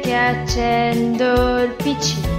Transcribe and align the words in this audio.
Che 0.00 0.14
accendo 0.14 1.62
il 1.62 1.74
PC. 1.76 2.37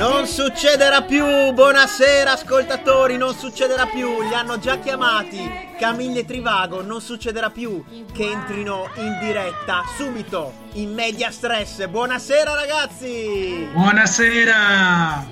Non 0.00 0.26
succederà 0.26 1.02
più, 1.02 1.52
buonasera 1.52 2.32
ascoltatori, 2.32 3.18
non 3.18 3.34
succederà 3.34 3.84
più, 3.84 4.22
li 4.22 4.32
hanno 4.32 4.58
già 4.58 4.78
chiamati 4.78 5.46
Camille 5.78 6.24
Trivago, 6.24 6.80
non 6.80 7.02
succederà 7.02 7.50
più 7.50 7.84
che 8.10 8.30
entrino 8.30 8.88
in 8.96 9.18
diretta 9.20 9.82
subito 9.98 10.54
in 10.72 10.94
media 10.94 11.30
stress. 11.30 11.86
Buonasera 11.86 12.54
ragazzi! 12.54 13.68
Buonasera! 13.74 15.26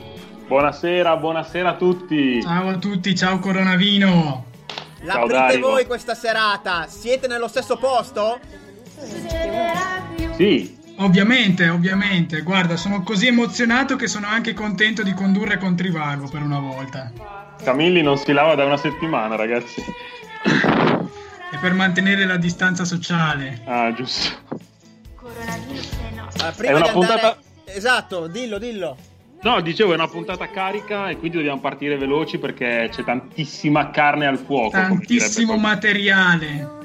Buonasera, 0.46 1.16
buonasera 1.16 1.70
a 1.70 1.74
tutti. 1.76 2.42
Ciao 2.42 2.68
a 2.68 2.76
tutti, 2.76 3.16
ciao 3.16 3.38
Coronavino! 3.38 4.44
L'aprite 5.00 5.32
Dario. 5.32 5.60
voi 5.60 5.86
questa 5.86 6.14
serata? 6.14 6.84
Siete 6.88 7.26
nello 7.26 7.48
stesso 7.48 7.78
posto? 7.78 8.38
Succederà 8.98 10.02
più 10.14 10.30
Sì, 10.34 10.77
Ovviamente, 11.00 11.68
ovviamente, 11.68 12.42
guarda, 12.42 12.76
sono 12.76 13.02
così 13.02 13.28
emozionato 13.28 13.94
che 13.96 14.08
sono 14.08 14.26
anche 14.26 14.52
contento 14.52 15.02
di 15.04 15.12
condurre 15.14 15.56
con 15.56 15.76
Trivago 15.76 16.28
per 16.28 16.42
una 16.42 16.58
volta. 16.58 17.12
Camilli 17.62 18.02
non 18.02 18.16
si 18.16 18.32
lava 18.32 18.54
da 18.56 18.64
una 18.64 18.76
settimana, 18.76 19.36
ragazzi. 19.36 19.80
E 21.50 21.56
per 21.60 21.72
mantenere 21.74 22.24
la 22.26 22.36
distanza 22.36 22.84
sociale. 22.84 23.60
Ah, 23.64 23.92
giusto. 23.94 24.36
Coronavirus 25.14 25.88
è 26.10 26.14
no 26.14 26.28
Ah, 26.40 26.52
prima 26.52 26.72
È 26.72 26.74
una 26.76 26.82
di 26.82 26.88
andare- 26.88 26.92
puntata- 26.92 27.36
Esatto, 27.64 28.26
dillo, 28.26 28.58
dillo. 28.58 28.96
No, 29.42 29.60
dicevo, 29.60 29.92
è 29.92 29.94
una 29.94 30.08
puntata 30.08 30.48
carica 30.50 31.10
e 31.10 31.16
quindi 31.16 31.36
dobbiamo 31.36 31.60
partire 31.60 31.96
veloci 31.96 32.38
perché 32.38 32.88
c'è 32.90 33.04
tantissima 33.04 33.90
carne 33.90 34.26
al 34.26 34.38
fuoco. 34.38 34.70
Tantissimo 34.70 35.56
materiale. 35.56 36.76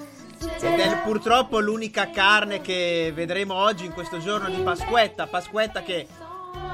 Ed 0.45 0.79
è 0.79 1.01
purtroppo 1.03 1.59
l'unica 1.59 2.09
carne 2.09 2.61
che 2.61 3.11
vedremo 3.13 3.55
oggi 3.55 3.85
in 3.85 3.93
questo 3.93 4.19
giorno 4.19 4.49
di 4.49 4.61
Pasquetta. 4.61 5.27
Pasquetta 5.27 5.81
che, 5.81 6.07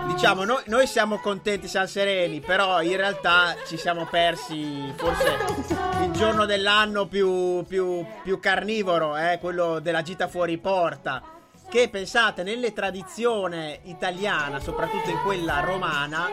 diciamo, 0.07 0.43
noi, 0.43 0.61
noi 0.67 0.87
siamo 0.87 1.19
contenti, 1.19 1.67
siamo 1.67 1.87
sereni, 1.87 2.39
però 2.39 2.81
in 2.81 2.97
realtà 2.97 3.55
ci 3.67 3.77
siamo 3.77 4.05
persi 4.05 4.93
forse 4.95 5.37
il 6.03 6.11
giorno 6.11 6.45
dell'anno 6.45 7.07
più, 7.07 7.63
più- 7.67 8.05
più 8.23 8.39
carnivoro, 8.39 9.17
eh, 9.17 9.37
quello 9.39 9.79
della 9.79 10.01
gita 10.01 10.27
fuori 10.27 10.57
porta. 10.57 11.21
Che 11.69 11.87
pensate, 11.87 12.41
nelle 12.41 12.73
tradizione 12.73 13.81
italiana, 13.83 14.59
soprattutto 14.59 15.11
in 15.11 15.19
quella 15.21 15.59
romana, 15.59 16.27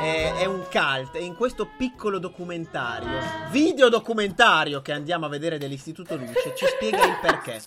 eh, 0.00 0.34
è 0.36 0.46
un 0.46 0.64
cult. 0.70 1.14
E 1.16 1.22
in 1.22 1.36
questo 1.36 1.68
piccolo 1.76 2.18
documentario, 2.18 3.10
video 3.50 3.90
documentario 3.90 4.80
che 4.80 4.92
andiamo 4.92 5.26
a 5.26 5.28
vedere 5.28 5.58
dell'Istituto 5.58 6.16
Luce, 6.16 6.54
ci 6.56 6.64
spiega 6.64 7.04
il 7.04 7.18
perché. 7.20 7.62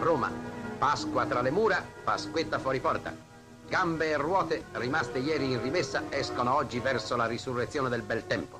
Roma, 0.00 0.32
Pasqua 0.78 1.26
tra 1.26 1.42
le 1.42 1.50
mura, 1.50 1.84
Pasquetta 2.02 2.58
fuori 2.58 2.80
porta. 2.80 3.27
Gambe 3.68 4.08
e 4.08 4.16
ruote, 4.16 4.64
rimaste 4.72 5.18
ieri 5.18 5.52
in 5.52 5.60
rimessa, 5.60 6.04
escono 6.08 6.54
oggi 6.54 6.78
verso 6.78 7.16
la 7.16 7.26
risurrezione 7.26 7.90
del 7.90 8.00
bel 8.00 8.26
tempo. 8.26 8.58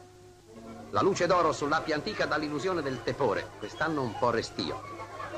La 0.90 1.00
luce 1.00 1.26
d'oro 1.26 1.50
sull'appia 1.52 1.94
antica 1.94 2.26
dà 2.26 2.36
l'illusione 2.36 2.82
del 2.82 3.02
tepore, 3.02 3.52
quest'anno 3.58 4.02
un 4.02 4.18
po' 4.18 4.28
restio. 4.28 4.82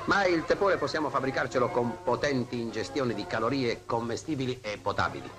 Ma 0.06 0.24
il 0.24 0.44
tepore 0.44 0.76
possiamo 0.76 1.08
fabbricarcelo 1.08 1.68
con 1.68 2.02
potenti 2.02 2.58
ingestioni 2.58 3.14
di 3.14 3.26
calorie 3.28 3.82
commestibili 3.86 4.58
e 4.60 4.76
potabili. 4.76 5.30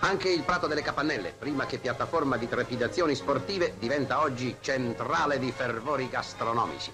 Anche 0.00 0.28
il 0.28 0.42
Prato 0.42 0.66
delle 0.66 0.82
Capannelle, 0.82 1.30
prima 1.30 1.66
che 1.66 1.78
piattaforma 1.78 2.36
di 2.36 2.48
trepidazioni 2.48 3.14
sportive, 3.14 3.74
diventa 3.78 4.22
oggi 4.22 4.56
centrale 4.60 5.38
di 5.38 5.52
fervori 5.52 6.08
gastronomici. 6.08 6.92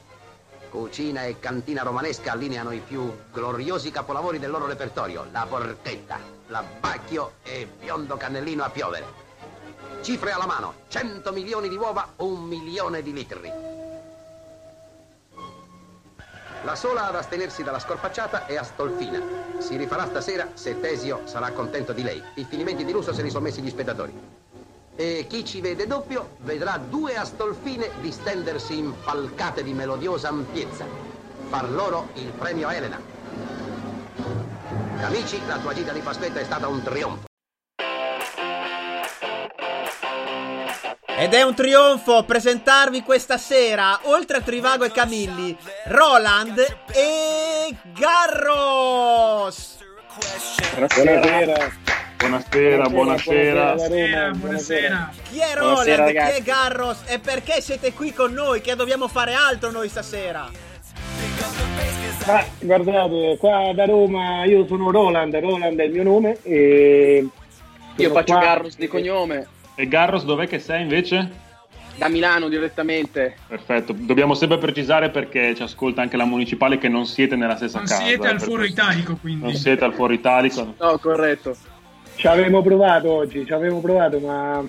Cucina 0.71 1.25
e 1.25 1.39
cantina 1.39 1.83
romanesca 1.83 2.33
allineano 2.33 2.73
i 2.73 2.81
più 2.81 3.11
gloriosi 3.31 3.91
capolavori 3.91 4.39
del 4.39 4.51
loro 4.51 4.67
repertorio, 4.67 5.27
la 5.31 5.47
porchetta, 5.47 6.41
l'abbacchio 6.53 7.33
e 7.43 7.67
biondo 7.81 8.17
cannellino 8.19 8.63
a 8.63 8.69
piovere. 8.69 9.21
Cifre 10.03 10.33
alla 10.33 10.47
mano, 10.47 10.75
100 10.89 11.33
milioni 11.33 11.69
di 11.69 11.77
uova, 11.77 12.13
un 12.17 12.43
milione 12.43 13.03
di 13.03 13.13
litri. 13.13 13.51
La 16.65 16.75
sola 16.77 17.09
ad 17.09 17.17
astenersi 17.17 17.65
dalla 17.65 17.81
scorpacciata 17.81 18.47
è 18.47 18.57
Astolfina. 18.57 19.21
Si 19.59 19.77
rifarà 19.77 20.07
stasera 20.07 20.51
se 20.53 20.79
Tesio 20.79 21.23
sarà 21.25 21.51
contento 21.53 21.93
di 21.93 22.03
lei. 22.03 22.23
I 22.35 22.45
finimenti 22.45 22.85
di 22.85 22.93
lusso 22.93 23.13
se 23.13 23.23
li 23.23 23.31
sono 23.31 23.45
messi 23.45 23.63
gli 23.63 23.71
spettatori. 23.71 24.13
E 24.95 25.27
chi 25.29 25.45
ci 25.45 25.61
vede 25.61 25.87
doppio 25.87 26.37
vedrà 26.41 26.77
due 26.77 27.17
Astolfine 27.17 27.91
distendersi 28.01 28.77
in 28.77 28.93
falcate 28.93 29.65
di 29.65 29.73
melodiosa 29.73 30.29
ampiezza. 30.29 30.85
Far 31.49 31.69
loro 31.71 32.11
il 32.15 32.31
premio 32.31 32.69
Elena. 32.69 33.12
Amici, 35.03 35.41
la 35.47 35.59
tua 35.59 35.75
gita 35.75 35.93
di 35.93 35.99
Pasquetta 35.99 36.39
è 36.39 36.45
stata 36.45 36.69
un 36.69 36.81
trionfo. 36.81 37.25
Ed 41.19 41.35
è 41.35 41.43
un 41.43 41.55
trionfo 41.55 42.23
presentarvi 42.25 43.03
questa 43.03 43.37
sera, 43.37 43.99
oltre 44.05 44.39
a 44.39 44.41
Trivago 44.41 44.85
e 44.85 44.93
Camilli, 44.93 45.57
Roland 45.87 46.59
e 46.93 47.75
Garros. 47.93 49.79
Buonasera. 50.75 51.67
Buonasera, 52.17 52.89
buonasera. 52.89 53.75
Buonasera, 53.75 54.31
buonasera. 54.31 55.11
Chi 55.31 55.39
è 55.41 55.55
Buonasera, 55.55 55.61
Roland? 55.61 55.85
Chi 55.85 55.97
ragazzi. 55.97 56.39
è 56.39 56.43
Garros? 56.43 56.99
E 57.07 57.19
perché 57.19 57.61
siete 57.61 57.93
qui 57.93 58.13
con 58.13 58.33
noi? 58.33 58.61
Che 58.61 58.77
dobbiamo 58.77 59.09
fare 59.09 59.35
altro 59.35 59.71
noi 59.73 59.89
stasera? 59.89 60.62
Ma 62.27 62.45
guardate, 62.61 63.37
qua 63.39 63.73
da 63.75 63.85
Roma 63.85 64.45
io 64.45 64.67
sono 64.67 64.91
Roland, 64.91 65.35
Roland 65.37 65.79
è 65.79 65.85
il 65.85 65.93
mio 65.93 66.03
nome 66.05 66.39
e 66.43 67.27
Io 67.97 68.11
faccio 68.11 68.35
qua- 68.35 68.43
Garros 68.43 68.77
di 68.77 68.87
cognome. 68.87 69.47
E 69.75 69.89
Garros 69.89 70.25
dov'è 70.25 70.47
che 70.47 70.59
sei 70.59 70.83
invece? 70.83 71.41
Da 71.97 72.09
Milano 72.09 72.49
direttamente. 72.49 73.37
Perfetto, 73.47 73.93
dobbiamo 73.97 74.35
sempre 74.35 74.59
precisare 74.59 75.11
perché 75.11 75.55
ci 75.55 75.63
ascolta 75.63 76.01
anche 76.03 76.17
la 76.17 76.25
municipale 76.25 76.79
che 76.79 76.89
non 76.89 77.07
siete 77.07 77.37
nella 77.37 77.57
stessa 77.57 77.79
Non 77.79 77.87
casa. 77.87 78.03
siete 78.03 78.27
al 78.29 78.37
per 78.37 78.43
foro 78.47 78.65
italico, 78.65 79.17
quindi. 79.21 79.43
Non 79.45 79.55
siete 79.55 79.85
al 79.85 79.93
foro 79.93 80.13
italico. 80.13 80.75
No, 80.79 80.99
corretto. 80.99 81.57
Ci 82.15 82.27
avevo 82.29 82.63
provato 82.63 83.11
oggi, 83.11 83.45
ci 83.45 83.53
avevo 83.53 83.81
provato 83.81 84.19
ma 84.21 84.53
non 84.57 84.69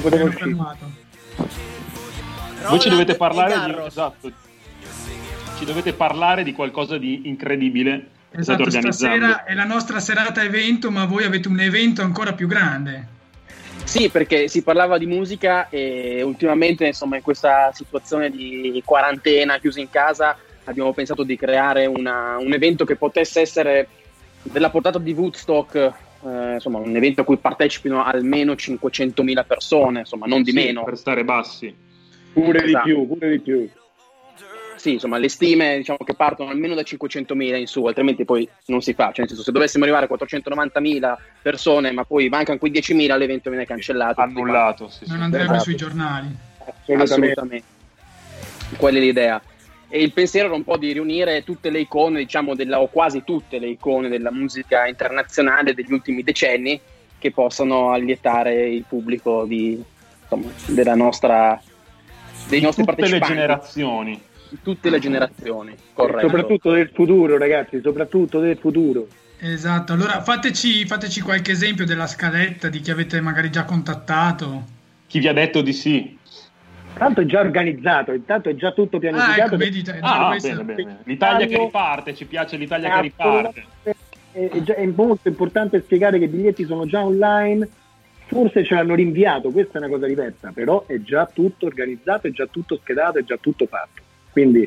potevo 0.00 0.26
uscire. 0.28 0.56
Voi 2.68 2.80
ci 2.80 2.88
dovete 2.88 3.16
parlare 3.16 3.52
di, 3.54 3.58
Garros. 3.60 3.86
esatto, 3.88 4.30
ci 5.62 5.68
dovete 5.68 5.92
parlare 5.92 6.42
di 6.42 6.52
qualcosa 6.52 6.98
di 6.98 7.28
incredibile 7.28 8.08
che 8.32 8.42
state 8.42 8.62
Esatto, 8.64 8.80
stasera 8.80 9.44
è 9.44 9.54
la 9.54 9.64
nostra 9.64 10.00
serata 10.00 10.42
evento, 10.42 10.90
ma 10.90 11.04
voi 11.04 11.22
avete 11.22 11.46
un 11.46 11.60
evento 11.60 12.02
ancora 12.02 12.32
più 12.32 12.48
grande. 12.48 13.06
Sì, 13.84 14.08
perché 14.08 14.48
si 14.48 14.64
parlava 14.64 14.98
di 14.98 15.06
musica 15.06 15.68
e 15.68 16.20
ultimamente, 16.22 16.86
insomma, 16.86 17.14
in 17.14 17.22
questa 17.22 17.70
situazione 17.72 18.30
di 18.30 18.82
quarantena, 18.84 19.58
chiusi 19.58 19.80
in 19.80 19.90
casa, 19.90 20.36
abbiamo 20.64 20.92
pensato 20.92 21.22
di 21.22 21.36
creare 21.36 21.86
una- 21.86 22.38
un 22.38 22.52
evento 22.52 22.84
che 22.84 22.96
potesse 22.96 23.40
essere 23.40 23.86
della 24.42 24.70
portata 24.70 24.98
di 24.98 25.12
Woodstock, 25.12 25.74
eh, 25.76 26.54
insomma, 26.54 26.78
un 26.78 26.96
evento 26.96 27.20
a 27.20 27.24
cui 27.24 27.36
partecipino 27.36 28.02
almeno 28.02 28.56
500.000 28.56 29.44
persone, 29.44 30.00
insomma, 30.00 30.26
non 30.26 30.42
di 30.42 30.50
Sì, 30.50 30.56
meno. 30.56 30.82
Per 30.82 30.96
stare 30.96 31.22
bassi. 31.22 31.72
Pure 32.32 32.64
Esatto. 32.64 32.84
di 32.84 32.92
più, 32.92 33.06
pure 33.06 33.30
di 33.30 33.38
più. 33.38 33.70
Sì, 34.76 34.94
insomma, 34.94 35.18
le 35.18 35.28
stime 35.28 35.76
diciamo 35.76 35.98
che 36.04 36.14
partono 36.14 36.50
almeno 36.50 36.74
da 36.74 36.82
500.000 36.82 37.56
in 37.56 37.66
su, 37.66 37.84
altrimenti 37.84 38.24
poi 38.24 38.48
non 38.66 38.80
si 38.80 38.94
fa. 38.94 39.06
Cioè, 39.06 39.18
nel 39.20 39.28
senso, 39.28 39.42
se 39.44 39.52
dovessimo 39.52 39.84
arrivare 39.84 40.06
a 40.06 40.14
490.000 40.14 41.14
persone, 41.42 41.92
ma 41.92 42.04
poi 42.04 42.28
mancano 42.28 42.58
quei 42.58 42.72
10.000, 42.72 43.16
l'evento 43.16 43.50
viene 43.50 43.66
cancellato. 43.66 44.20
Annullato, 44.20 44.88
sì, 44.88 45.04
Non 45.08 45.22
andrebbe 45.22 45.44
Esatto. 45.44 45.62
sui 45.62 45.76
giornali. 45.76 46.26
Assolutamente. 46.58 47.02
Assolutamente. 47.02 47.66
Quella 48.76 48.98
è 48.98 49.00
l'idea. 49.00 49.42
E 49.88 50.02
il 50.02 50.12
pensiero 50.12 50.46
era 50.46 50.56
un 50.56 50.64
po' 50.64 50.78
di 50.78 50.90
riunire 50.92 51.44
tutte 51.44 51.68
le 51.70 51.80
icone, 51.80 52.18
diciamo, 52.20 52.54
della, 52.54 52.80
o 52.80 52.88
quasi 52.88 53.22
tutte 53.24 53.58
le 53.58 53.68
icone 53.68 54.08
della 54.08 54.32
musica 54.32 54.86
internazionale 54.86 55.74
degli 55.74 55.92
ultimi 55.92 56.22
decenni 56.22 56.80
che 57.18 57.30
possano 57.30 57.92
allietare 57.92 58.68
il 58.70 58.84
pubblico 58.88 59.44
di, 59.44 59.80
insomma, 60.22 60.50
della 60.66 60.94
nostra, 60.94 61.60
dei 62.48 62.60
nostri 62.62 62.84
Tutte 62.84 62.96
le 63.02 63.08
partecipanti. 63.20 63.34
generazioni. 63.34 64.22
Tutte 64.62 64.90
le 64.90 64.98
generazioni, 64.98 65.74
corretto. 65.92 66.28
Soprattutto 66.28 66.72
del 66.72 66.90
futuro, 66.92 67.38
ragazzi, 67.38 67.80
soprattutto 67.80 68.40
del 68.40 68.56
futuro. 68.56 69.06
Esatto, 69.38 69.92
allora 69.92 70.22
fateci, 70.22 70.86
fateci 70.86 71.20
qualche 71.20 71.52
esempio 71.52 71.84
della 71.84 72.06
scaletta 72.06 72.68
di 72.68 72.80
chi 72.80 72.90
avete 72.90 73.20
magari 73.20 73.50
già 73.50 73.64
contattato. 73.64 74.64
Chi 75.06 75.18
vi 75.18 75.28
ha 75.28 75.32
detto 75.32 75.62
di 75.62 75.72
sì? 75.72 76.18
Tanto 76.94 77.22
è 77.22 77.24
già 77.24 77.40
organizzato, 77.40 78.12
intanto 78.12 78.50
è 78.50 78.54
già 78.54 78.72
tutto 78.72 78.98
Ah, 78.98 79.00
pianificato. 79.00 79.40
ecco, 79.40 79.56
vedi, 79.56 79.82
Ah, 80.00 80.36
bene, 80.40 80.62
bene. 80.64 80.98
L'Italia 81.04 81.46
che 81.46 81.58
riparte, 81.58 82.14
ci 82.14 82.26
piace 82.26 82.56
l'Italia 82.56 82.94
che 82.94 83.00
riparte. 83.00 83.64
È, 83.82 83.94
è 84.32 84.62
già- 84.62 84.74
è 84.74 84.86
molto 84.86 85.28
importante 85.28 85.80
spiegare 85.82 86.18
che 86.18 86.24
i 86.24 86.28
biglietti 86.28 86.64
sono 86.64 86.86
già 86.86 87.04
online, 87.04 87.68
forse 88.26 88.64
ce 88.64 88.74
l'hanno 88.74 88.94
rinviato, 88.94 89.50
questa 89.50 89.74
è 89.74 89.78
una 89.78 89.88
cosa 89.88 90.06
diversa, 90.06 90.52
però 90.54 90.86
è 90.86 91.00
già 91.02 91.26
tutto 91.26 91.66
organizzato, 91.66 92.28
è 92.28 92.30
già 92.30 92.46
tutto 92.46 92.78
schedato, 92.80 93.18
è 93.18 93.24
già 93.24 93.36
tutto 93.38 93.66
fatto. 93.66 94.02
Quindi 94.32 94.66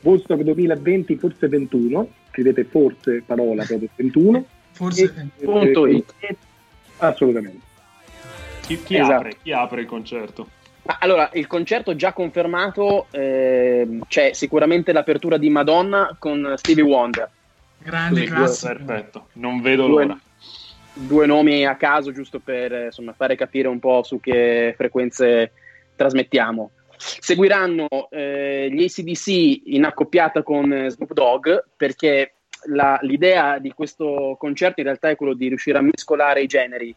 Woodstock 0.00 0.40
2020, 0.42 1.16
forse 1.16 1.48
21, 1.48 2.08
scrivete 2.30 2.64
forse 2.64 3.22
parola 3.24 3.64
proprio 3.64 3.88
21. 3.94 4.44
Forse 4.72 5.02
e- 5.38 5.44
Punto 5.44 5.86
e- 5.86 6.04
e- 6.18 6.36
assolutamente. 6.98 7.60
Chi, 8.62 8.82
chi 8.82 8.96
Esatto. 8.96 9.12
apre? 9.14 9.36
Chi 9.42 9.52
apre 9.52 9.80
il 9.82 9.86
concerto? 9.86 10.48
Ma 10.84 10.96
allora, 10.98 11.30
il 11.34 11.46
concerto 11.46 11.94
già 11.94 12.12
confermato, 12.12 13.06
ehm, 13.10 14.02
c'è 14.08 14.32
sicuramente 14.32 14.92
l'apertura 14.92 15.36
di 15.36 15.48
Madonna 15.50 16.16
con 16.18 16.54
Stevie 16.56 16.82
Wonder. 16.82 17.30
grande 17.78 18.24
classico. 18.24 18.72
Perfetto, 18.74 19.26
non 19.34 19.60
vedo 19.60 19.86
Due- 19.86 20.02
l'ora. 20.04 20.18
Due 20.94 21.26
nomi 21.26 21.64
a 21.66 21.74
caso, 21.76 22.12
giusto 22.12 22.38
per 22.38 22.72
eh, 22.72 22.84
insomma, 22.86 23.12
fare 23.12 23.34
capire 23.36 23.66
un 23.68 23.78
po' 23.78 24.02
su 24.02 24.20
che 24.20 24.74
frequenze 24.76 25.52
trasmettiamo. 25.96 26.70
Seguiranno 27.04 27.88
eh, 28.10 28.68
gli 28.70 28.84
ACDC 28.84 29.62
in 29.66 29.84
accoppiata 29.84 30.42
con 30.42 30.72
eh, 30.72 30.90
Snoop 30.90 31.12
Dogg, 31.12 31.48
perché 31.76 32.34
la- 32.66 32.98
l'idea 33.02 33.58
di 33.58 33.72
questo 33.72 34.36
concerto 34.38 34.80
in 34.80 34.86
realtà 34.86 35.08
è 35.10 35.16
quello 35.16 35.34
di 35.34 35.48
riuscire 35.48 35.78
a 35.78 35.82
mescolare 35.82 36.42
i 36.42 36.46
generi. 36.46 36.94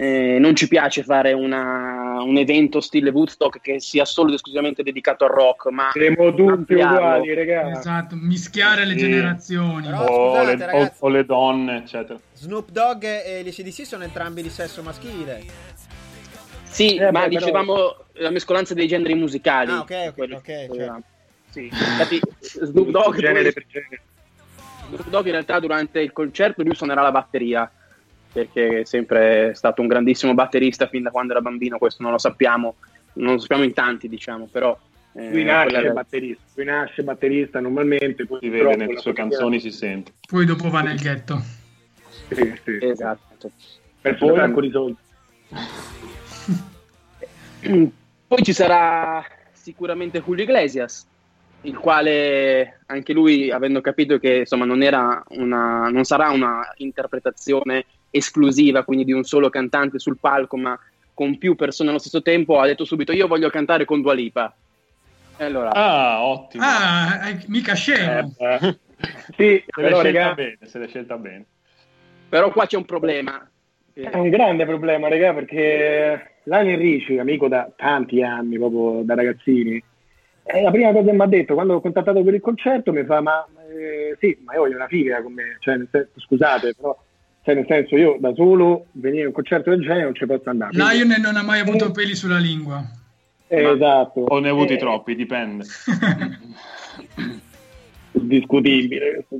Eh, 0.00 0.36
non 0.38 0.54
ci 0.54 0.68
piace 0.68 1.02
fare 1.02 1.32
una- 1.32 2.22
un 2.22 2.36
evento 2.36 2.80
stile 2.80 3.10
Woodstock 3.10 3.60
che 3.60 3.80
sia 3.80 4.04
solo 4.04 4.28
ed 4.28 4.34
esclusivamente 4.34 4.84
dedicato 4.84 5.24
al 5.24 5.30
rock, 5.30 5.70
ma 5.70 5.88
Siamo 5.92 6.32
tutti 6.34 6.74
uguali, 6.74 7.34
ragazzi. 7.34 7.78
Esatto, 7.78 8.14
mischiare 8.16 8.84
le 8.84 8.92
Sì. 8.92 8.98
generazioni. 8.98 9.86
Però- 9.86 10.04
o, 10.04 10.28
scusate, 10.36 10.56
le, 10.56 10.62
o- 10.64 10.66
ragazzi. 10.66 10.96
o 11.00 11.08
le 11.08 11.24
donne, 11.24 11.76
eccetera. 11.78 12.18
Snoop 12.34 12.70
Dogg 12.70 13.02
e 13.02 13.42
gli 13.44 13.50
CDC 13.50 13.84
sono 13.86 14.04
entrambi 14.04 14.40
di 14.42 14.50
sesso 14.50 14.82
maschile. 14.82 15.42
Sì, 16.78 16.94
Eh, 16.96 17.00
ma 17.10 17.10
beh, 17.10 17.18
però- 17.18 17.28
dicevamo 17.40 17.96
la 18.14 18.30
mescolanza 18.30 18.72
dei 18.74 18.86
generi 18.86 19.14
musicali. 19.14 19.72
Ah, 19.72 19.80
ok, 19.80 19.90
ok, 20.08 20.14
Quello- 20.14 20.36
ok, 20.36 20.66
quello- 20.68 20.74
certo. 20.84 21.02
Sì. 21.50 21.64
Infatti, 21.64 22.20
Snoop 22.40 22.88
Dogg, 22.90 23.16
genere 23.16 23.42
poi- 23.42 23.52
per 23.52 23.66
genere. 23.66 24.00
Snoop 24.86 25.08
Dogg 25.08 25.26
in 25.26 25.32
realtà 25.32 25.58
durante 25.58 26.00
il 26.00 26.12
concerto 26.12 26.62
lui 26.62 26.74
suonerà 26.76 27.02
la 27.02 27.10
batteria 27.10 27.68
perché 28.32 28.80
è 28.80 28.84
sempre 28.84 29.54
stato 29.54 29.80
un 29.82 29.88
grandissimo 29.88 30.34
batterista 30.34 30.86
fin 30.86 31.02
da 31.02 31.10
quando 31.10 31.32
era 31.32 31.40
bambino, 31.40 31.78
questo 31.78 32.02
non 32.04 32.12
lo 32.12 32.18
sappiamo, 32.18 32.76
non 33.14 33.32
lo 33.34 33.38
sappiamo 33.40 33.64
in 33.64 33.72
tanti 33.72 34.08
diciamo, 34.08 34.46
però 34.46 34.78
eh, 35.14 35.30
Lui 35.32 35.42
nasce 35.42 35.72
quella- 35.72 35.92
batterista, 35.92 36.42
lui 36.54 36.64
nasce 36.66 37.02
batterista 37.02 37.58
normalmente, 37.60 38.24
poi 38.24 38.38
Si 38.40 38.48
vede 38.50 38.76
nelle 38.76 38.98
sue 38.98 39.12
canzoni, 39.14 39.58
si 39.58 39.72
sente. 39.72 40.12
Poi 40.28 40.44
dopo 40.46 40.70
va 40.70 40.82
nel 40.82 40.98
ghetto. 41.00 41.42
Sì, 42.28 42.54
sì. 42.62 42.78
Esatto. 42.82 43.50
Per 44.00 44.16
un 44.20 44.34
sacco 44.36 44.60
di 44.60 44.70
soldi. 44.70 44.96
Poi 47.60 48.42
ci 48.42 48.52
sarà 48.52 49.24
sicuramente 49.52 50.20
Julio 50.22 50.44
Iglesias, 50.44 51.06
il 51.62 51.76
quale 51.76 52.80
anche 52.86 53.12
lui, 53.12 53.50
avendo 53.50 53.80
capito 53.80 54.18
che 54.18 54.38
insomma 54.38 54.64
non, 54.64 54.82
era 54.82 55.22
una, 55.30 55.88
non 55.88 56.04
sarà 56.04 56.30
una 56.30 56.72
interpretazione 56.76 57.84
esclusiva, 58.10 58.84
quindi 58.84 59.04
di 59.04 59.12
un 59.12 59.24
solo 59.24 59.48
cantante 59.50 59.98
sul 59.98 60.18
palco, 60.18 60.56
ma 60.56 60.78
con 61.14 61.36
più 61.36 61.56
persone 61.56 61.90
allo 61.90 61.98
stesso 61.98 62.22
tempo, 62.22 62.60
ha 62.60 62.66
detto 62.66 62.84
subito 62.84 63.12
io 63.12 63.26
voglio 63.26 63.50
cantare 63.50 63.84
con 63.84 64.00
Dua 64.00 64.14
Lipa. 64.14 64.54
E 65.36 65.44
allora, 65.44 65.70
Ah, 65.72 66.22
ottimo. 66.24 66.64
Ah, 66.64 67.36
mica 67.46 67.74
scemo. 67.74 68.34
Eh, 68.38 68.78
Sì, 69.36 69.62
se 69.66 69.80
l'è 69.80 69.94
scelta 69.94 70.34
bene, 70.34 70.58
se 70.64 70.78
l'è 70.78 70.88
scelta 70.88 71.16
bene. 71.16 71.44
però 72.28 72.50
qua 72.50 72.66
c'è 72.66 72.76
un 72.76 72.84
problema, 72.84 73.48
È 74.00 74.16
un 74.16 74.28
grande 74.28 74.64
problema, 74.64 75.08
raga, 75.08 75.34
perché 75.34 76.36
Lionel 76.44 76.78
Ricci, 76.78 77.18
amico 77.18 77.48
da 77.48 77.68
tanti 77.74 78.22
anni, 78.22 78.56
proprio 78.56 79.02
da 79.02 79.14
ragazzini, 79.16 79.82
è 80.44 80.62
la 80.62 80.70
prima 80.70 80.92
cosa 80.92 81.06
che 81.06 81.12
mi 81.16 81.20
ha 81.22 81.26
detto 81.26 81.54
quando 81.54 81.72
l'ho 81.72 81.80
contattato 81.80 82.22
per 82.22 82.34
il 82.34 82.40
concerto, 82.40 82.92
mi 82.92 83.02
fa, 83.04 83.20
ma 83.20 83.44
eh, 83.68 84.16
sì, 84.20 84.38
ma 84.44 84.54
io 84.54 84.60
voglio 84.60 84.76
una 84.76 84.86
figa 84.86 85.20
con 85.20 85.32
me, 85.32 85.56
cioè, 85.58 85.76
nel 85.78 85.88
senso, 85.90 86.10
scusate, 86.20 86.74
però, 86.76 86.96
cioè, 87.42 87.56
nel 87.56 87.66
senso, 87.66 87.96
io 87.96 88.16
da 88.20 88.32
solo 88.34 88.86
venire 88.92 89.24
a 89.24 89.26
un 89.26 89.32
concerto 89.32 89.70
del 89.70 89.80
genere 89.82 90.04
non 90.04 90.14
ci 90.14 90.26
posso 90.26 90.48
andare. 90.48 90.70
Quindi- 90.70 90.94
Lionel 90.94 91.20
non 91.20 91.36
ha 91.36 91.42
mai 91.42 91.58
avuto 91.58 91.90
peli 91.90 92.14
sulla 92.14 92.38
lingua. 92.38 92.80
Eh, 93.48 93.64
esatto. 93.64 94.20
O 94.20 94.38
ne 94.38 94.46
hai 94.46 94.52
avuti 94.52 94.74
Eh, 94.74 94.78
troppi, 94.78 95.16
dipende. 95.16 95.64
discutibile. 98.12 99.26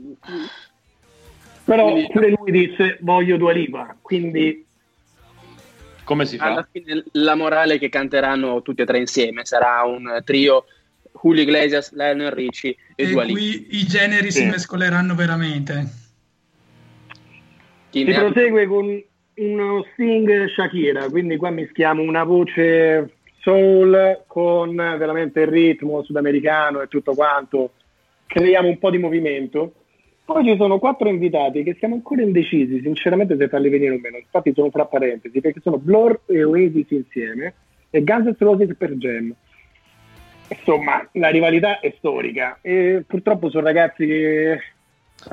Però 1.69 1.91
Quindi- 1.93 2.09
pure 2.11 2.31
lui 2.31 2.51
disse 2.51 2.97
voglio 3.03 3.37
Dua 3.37 3.53
Lipa, 3.53 3.95
quindi 4.01 4.65
Come 6.05 6.25
si 6.25 6.39
fa? 6.39 6.47
Alla 6.53 6.67
fine 6.73 7.05
la 7.13 7.35
morale 7.35 7.79
che 7.79 7.91
canteranno 7.91 8.63
tutti 8.63 8.81
e 8.81 8.87
tre 8.87 8.97
insieme, 8.99 9.45
sarà 9.45 9.83
un 9.85 10.23
trio 10.25 10.65
Julio 11.23 11.43
Iglesias, 11.43 11.93
Lionel 11.93 12.31
Ricci 12.31 12.69
e, 12.97 13.05
E 13.05 13.11
Dua 13.11 13.23
Lipa. 13.25 13.39
qui 13.39 13.67
i 13.73 13.85
generi 13.85 14.31
si 14.31 14.39
Sì. 14.41 14.47
mescoleranno 14.47 15.15
veramente. 15.15 15.87
Chi 17.91 17.99
si 17.99 18.05
ne 18.05 18.17
ha- 18.17 18.21
prosegue 18.21 18.67
con 18.67 19.03
uno 19.35 19.85
sting 19.93 20.49
Shakira, 20.49 21.11
quindi 21.11 21.37
qua 21.37 21.51
mischiamo 21.51 22.01
una 22.01 22.25
voce 22.25 23.17
soul 23.41 24.23
con 24.27 24.75
veramente 24.75 25.41
il 25.41 25.47
ritmo 25.49 26.03
sudamericano 26.03 26.81
e 26.81 26.89
tutto 26.89 27.13
quanto, 27.15 27.73
creiamo 28.27 28.69
un 28.69 28.79
po' 28.79 28.91
di 28.91 28.97
movimento. 28.99 29.75
Poi 30.29 30.45
ci 30.45 30.57
sono 30.59 30.79
quattro 30.79 31.09
invitati 31.09 31.63
che 31.63 31.75
siamo 31.79 31.95
ancora 31.95 32.21
indecisi, 32.21 32.83
sinceramente, 32.83 33.35
se 33.39 33.49
farli 33.49 33.71
venire 33.71 33.95
o 33.95 33.99
meno. 33.99 34.19
Infatti 34.19 34.53
sono 34.53 34.69
fra 34.69 34.85
parentesi, 34.85 35.41
perché 35.41 35.61
sono 35.63 35.79
Blur 35.79 36.21
e 36.27 36.45
Oasis 36.45 36.91
insieme 36.91 37.55
e 37.89 38.05
Guns 38.05 38.27
N' 38.27 38.37
Roses 38.39 38.77
per 38.77 38.93
Jam. 38.97 39.35
Insomma, 40.49 41.09
la 41.13 41.31
rivalità 41.31 41.81
è 41.81 41.95
storica 41.97 42.59
e 42.61 43.05
purtroppo 43.07 43.49
sono 43.49 43.65
ragazzi 43.65 44.05
che 44.05 44.61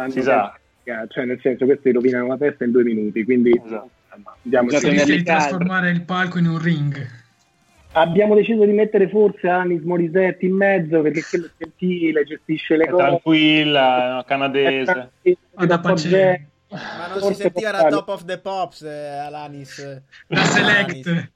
Si 0.07 0.21
sa. 0.21 0.57
cioè 1.09 1.25
nel 1.25 1.41
senso 1.41 1.65
questi 1.65 1.91
rovinano 1.91 2.27
la 2.27 2.37
festa 2.37 2.63
in 2.63 2.71
due 2.71 2.83
minuti, 2.85 3.25
quindi 3.25 3.51
Esatto. 3.65 3.89
andiamo 4.43 4.69
Si 4.69 4.87
rischia 4.87 5.13
di 5.13 5.23
trasformare 5.23 5.89
il 5.89 6.03
palco 6.03 6.37
in 6.37 6.45
un 6.45 6.57
ring. 6.57 7.23
Abbiamo 7.97 8.35
deciso 8.35 8.65
di 8.65 8.73
mettere 8.73 9.07
forse 9.07 9.47
Anis 9.47 9.81
Morisette 9.83 10.45
in 10.45 10.53
mezzo 10.53 11.01
perché 11.01 11.21
quello 11.29 11.45
è 11.45 11.49
gentile, 11.57 12.25
gestisce 12.25 12.75
le 12.75 12.83
È 12.83 12.89
cose. 12.89 13.03
tranquilla, 13.03 14.19
è 14.19 14.25
canadese. 14.25 15.11
Vada 15.53 15.79
pace. 15.79 16.47
Ma 16.67 17.07
non 17.07 17.19
Forse 17.19 17.33
si 17.35 17.41
sentiva 17.41 17.71
la 17.71 17.87
top 17.87 18.07
of 18.09 18.25
the 18.25 18.37
pops 18.39 18.81
eh, 18.81 19.17
Alanis. 19.25 20.01
La 20.27 20.43
select. 20.43 21.31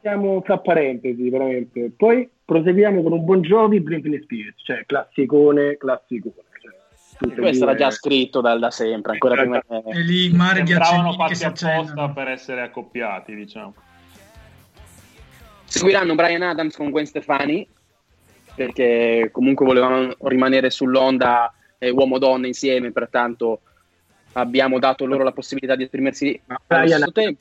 Siamo 0.00 0.40
fra 0.40 0.58
parentesi, 0.58 1.30
veramente. 1.30 1.92
Poi 1.96 2.28
proseguiamo 2.44 3.00
con 3.02 3.12
un 3.12 3.24
Bon 3.24 3.40
Jovi, 3.42 3.80
Britney 3.80 4.20
Spears, 4.22 4.56
cioè 4.64 4.84
classicone, 4.86 5.76
classicone. 5.76 6.34
Cioè, 6.60 6.72
tutte 7.18 7.40
Questo 7.40 7.62
era 7.62 7.76
già 7.76 7.90
scritto 7.92 8.40
da, 8.40 8.58
da 8.58 8.72
sempre, 8.72 9.12
ancora 9.12 9.36
prima 9.36 9.60
che... 9.60 9.82
E 9.90 10.00
lì 10.00 10.32
mare 10.32 10.66
Sembravano 10.66 11.12
fatti 11.12 11.44
apposta 11.44 12.08
per 12.08 12.26
essere 12.26 12.62
accoppiati, 12.62 13.36
diciamo. 13.36 13.74
Seguiranno 15.72 16.14
Brian 16.14 16.42
Adams 16.42 16.76
con 16.76 16.90
Gwen 16.90 17.06
Stefani, 17.06 17.66
perché 18.54 19.30
comunque 19.32 19.64
volevamo 19.64 20.14
rimanere 20.24 20.68
sull'onda 20.68 21.50
eh, 21.78 21.88
uomo-donna 21.88 22.46
insieme, 22.46 22.92
pertanto 22.92 23.62
abbiamo 24.34 24.78
dato 24.78 25.06
loro 25.06 25.24
la 25.24 25.32
possibilità 25.32 25.74
di 25.74 25.84
esprimersi 25.84 26.38
allo 26.46 26.60
Brian 26.66 27.12
tempo. 27.12 27.40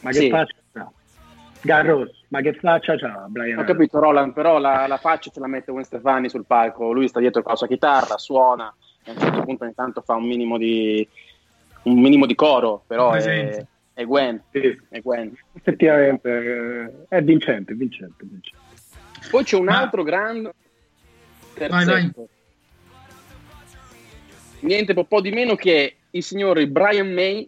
Ma 0.00 0.10
che 0.10 0.18
Sì. 0.18 0.28
faccia 0.28 0.56
c'ha? 0.70 0.92
Garros, 1.62 2.24
ma 2.28 2.42
che 2.42 2.52
faccia 2.52 2.96
c'ha 2.98 3.24
Brian 3.28 3.58
Ho 3.58 3.64
capito 3.64 3.98
Roland, 4.00 4.34
però 4.34 4.58
la, 4.58 4.86
la 4.86 4.98
faccia 4.98 5.30
ce 5.30 5.40
la 5.40 5.46
mette 5.46 5.72
Gwen 5.72 5.84
Stefani 5.84 6.28
sul 6.28 6.44
palco, 6.44 6.92
lui 6.92 7.08
sta 7.08 7.20
dietro 7.20 7.40
con 7.40 7.52
la 7.52 7.56
sua 7.56 7.68
chitarra, 7.68 8.18
suona, 8.18 8.66
a 8.66 9.10
un 9.10 9.18
certo 9.18 9.42
punto 9.44 9.64
ogni 9.64 9.74
tanto 9.74 10.02
fa 10.02 10.14
un 10.14 10.26
minimo 10.26 10.58
di, 10.58 11.08
un 11.84 11.98
minimo 11.98 12.26
di 12.26 12.34
coro, 12.34 12.84
però 12.86 13.12
è, 13.12 13.66
È 14.00 14.04
Gwen, 14.06 14.42
Sì, 14.50 14.80
è 14.88 15.00
Gwen. 15.02 15.36
effettivamente 15.52 16.30
eh, 16.30 16.90
è 17.16 17.22
vincente, 17.22 17.74
vincente, 17.74 18.24
vincente. 18.24 18.64
Poi 19.30 19.44
c'è 19.44 19.56
un 19.58 19.64
Ma- 19.66 19.78
altro 19.82 20.02
grande 20.02 20.54
Vai, 21.58 21.68
vai. 21.68 21.84
terzetto. 21.84 22.28
Niente 24.60 24.94
po' 24.94 25.04
po' 25.04 25.20
di 25.20 25.30
meno 25.32 25.54
che 25.54 25.96
i 26.12 26.22
signori 26.22 26.66
Brian 26.66 27.12
May, 27.12 27.46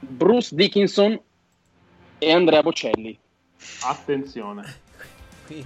Bruce 0.00 0.52
Dickinson 0.52 1.16
e 2.18 2.32
Andrea 2.32 2.62
Bocelli. 2.62 3.16
Attenzione, 3.84 4.64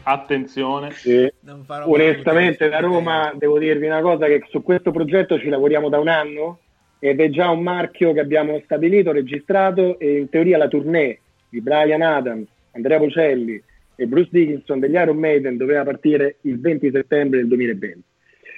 attenzione. 0.02 0.90
Sì. 0.92 1.32
non 1.40 1.64
farò 1.64 1.88
Onestamente 1.88 2.68
da. 2.68 2.80
Roma 2.80 3.32
devo 3.34 3.58
dirvi 3.58 3.86
una 3.86 4.02
cosa 4.02 4.26
che 4.26 4.44
su 4.50 4.62
questo 4.62 4.90
progetto 4.90 5.38
ci 5.38 5.48
lavoriamo 5.48 5.88
da 5.88 5.98
un 5.98 6.08
anno 6.08 6.58
ed 7.00 7.18
è 7.18 7.30
già 7.30 7.48
un 7.50 7.62
marchio 7.62 8.12
che 8.12 8.20
abbiamo 8.20 8.60
stabilito, 8.64 9.10
registrato 9.10 9.98
e 9.98 10.18
in 10.18 10.28
teoria 10.28 10.58
la 10.58 10.68
tournée 10.68 11.18
di 11.48 11.60
Brian 11.60 12.02
Adams, 12.02 12.46
Andrea 12.72 12.98
Bocelli 12.98 13.60
e 13.96 14.06
Bruce 14.06 14.28
Dickinson 14.30 14.78
degli 14.78 14.94
Iron 14.94 15.16
Maiden 15.16 15.56
doveva 15.56 15.82
partire 15.82 16.36
il 16.42 16.60
20 16.60 16.90
settembre 16.92 17.38
del 17.38 17.48
2020. 17.48 18.02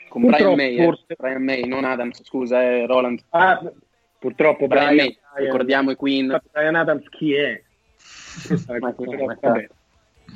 Con 0.09 0.23
Brian 0.23 0.37
Purtroppo 0.37 0.57
May, 0.57 0.77
eh. 0.77 0.85
forse- 0.85 1.15
Brian 1.17 1.43
May, 1.43 1.65
non 1.67 1.85
Adams, 1.85 2.23
scusa, 2.25 2.63
eh, 2.63 2.87
Roland. 2.87 3.21
Ah, 3.31 3.73
purtroppo 4.19 4.67
Brian 4.67 4.95
May, 4.97 5.17
Brian- 5.35 5.51
ricordiamo 5.51 5.91
i 5.93 5.97
Queen. 5.97 6.41
Brian 6.53 6.75
Adams 6.75 7.09
chi 7.11 7.35
è? 7.35 7.63
Ma 8.67 8.75
è? 8.75 8.79
Ma 8.81 8.95
Vabbè. 9.41 9.69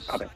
Vabbè. 0.07 0.27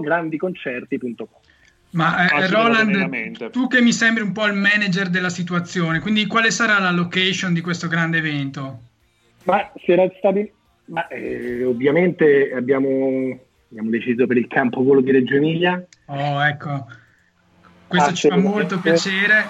grandiconcerti.com 0.02 1.28
Ma 1.92 2.26
eh, 2.26 2.28
Facile 2.28 2.30
da 2.30 2.48
tenere 2.48 2.56
a 2.56 2.64
Roland, 2.64 2.96
mente. 3.10 3.50
tu 3.50 3.68
che 3.68 3.82
mi 3.82 3.92
sembri 3.92 4.24
un 4.24 4.32
po' 4.32 4.46
il 4.46 4.54
manager 4.54 5.10
della 5.10 5.30
situazione, 5.30 6.00
quindi 6.00 6.26
quale 6.28 6.52
sarà 6.52 6.80
la 6.80 6.92
location 6.92 7.54
di 7.54 7.62
questo 7.62 7.88
grande 7.88 8.18
evento? 8.18 8.80
Ma 9.44 9.72
si 9.84 9.92
era 9.92 10.10
stabi- 10.18 10.52
ma, 10.86 11.08
eh, 11.08 11.64
ovviamente 11.64 12.52
abbiamo, 12.54 13.38
abbiamo 13.70 13.90
deciso 13.90 14.28
per 14.28 14.38
il 14.38 14.48
campo 14.48 14.84
volo 14.84 15.02
di 15.02 15.12
Reggio 15.12 15.36
Emilia, 15.36 15.84
Oh, 16.06 16.44
ecco. 16.44 16.86
Questo 17.88 18.14
ci 18.14 18.28
fa 18.28 18.38
molto 18.38 18.80
piacere. 18.80 19.46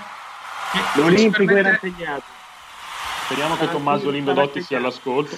L'Olimpico 0.96 1.46
permette- 1.46 1.60
era 1.60 1.80
impegnato. 1.82 2.24
Speriamo 3.26 3.56
che 3.58 3.70
Tommaso 3.70 4.10
Limbedotti 4.10 4.62
sia 4.62 4.78
all'ascolto. 4.78 5.38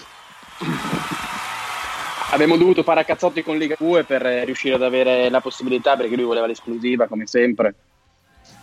Abbiamo 2.32 2.58
dovuto 2.58 2.84
fare 2.84 3.02
a 3.02 3.04
cazzotti 3.06 3.44
con 3.44 3.58
Liga 3.58 3.76
2 3.78 4.04
per 4.04 4.22
riuscire 4.24 4.76
ad 4.76 4.84
avere 4.84 5.30
la 5.30 5.40
possibilità, 5.42 5.96
perché 5.96 6.16
lui 6.16 6.26
voleva 6.26 6.48
l'esclusiva 6.48 7.08
come 7.08 7.28
sempre, 7.28 7.76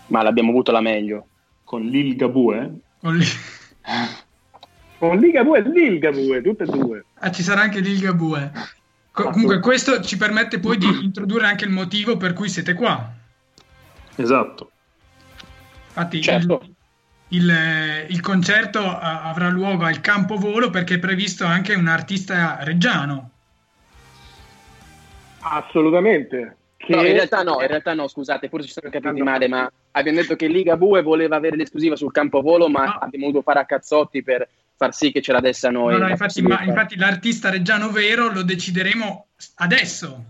ma 0.09 0.23
l'abbiamo 0.23 0.50
avuto 0.50 0.73
la 0.73 0.81
meglio. 0.81 1.26
Con 1.64 1.83
Lil 1.83 2.17
Gabue. 2.17 2.71
con 3.00 3.17
lì- 3.17 3.26
Con 4.99 5.19
Liga 5.19 5.43
2 5.43 5.59
e 5.59 5.62
Liga 5.62 6.11
2, 6.11 6.43
tutte 6.43 6.64
e 6.64 6.67
due. 6.67 7.05
Ah, 7.21 7.31
ci 7.31 7.43
sarà 7.43 7.62
anche 7.62 7.79
il 7.79 7.99
Gabue. 8.00 8.52
Co- 9.11 9.31
comunque 9.31 9.61
questo 9.61 10.00
ci 10.02 10.17
permette 10.17 10.59
poi 10.59 10.76
di 10.79 10.87
introdurre 11.05 11.47
anche 11.47 11.64
il 11.64 11.71
motivo 11.71 12.17
per 12.17 12.33
cui 12.35 12.49
siete 12.49 12.75
qua. 12.75 13.11
Esatto. 14.17 14.71
Infatti 15.95 16.17
il- 16.17 16.23
Certo. 16.23 16.67
il, 17.29 17.51
eh, 17.51 18.07
il 18.09 18.21
concerto 18.21 18.81
a- 18.81 19.25
avrà 19.25 19.49
luogo 19.51 19.85
al 19.85 20.01
Campo 20.01 20.37
Volo 20.37 20.71
perché 20.71 20.95
è 20.95 20.99
previsto 20.99 21.45
anche 21.45 21.75
un 21.75 21.87
artista 21.87 22.59
reggiano. 22.63 23.31
Assolutamente. 25.41 26.57
Che- 26.77 26.95
No, 26.95 27.03
in 27.03 27.13
realtà 27.13 27.43
no, 27.43 27.61
in 27.61 27.67
realtà 27.69 27.95
no, 27.95 28.09
scusate, 28.09 28.49
forse 28.49 28.67
ci 28.67 28.73
siamo 28.73 28.91
capiti 28.91 29.23
male, 29.23 29.47
ma 29.49 29.71
abbiamo 29.93 30.19
detto 30.21 30.35
che 30.35 30.49
Liga 30.49 30.75
2 30.75 31.03
voleva 31.03 31.37
avere 31.37 31.57
l'esclusiva 31.57 31.95
sul 31.95 32.11
campo 32.11 32.41
volo, 32.41 32.69
ma 32.69 32.85
No. 32.85 32.91
abbiamo 33.01 33.27
dovuto 33.27 33.43
fare 33.43 33.61
a 33.61 33.65
cazzotti 33.67 34.23
per 34.23 34.49
far 34.77 34.93
sì 34.93 35.13
che 35.13 35.21
ce 35.23 35.31
la 35.33 35.41
desse 35.41 35.69
a 35.69 35.71
noi. 35.71 35.93
No, 35.93 35.99
no, 35.99 36.09
infatti, 36.09 36.43
ma- 36.43 36.63
infatti 36.63 36.97
l'artista 36.97 37.51
reggiano 37.51 37.91
vero 37.91 38.33
lo 38.33 38.43
decideremo 38.43 39.27
adesso. 39.57 40.25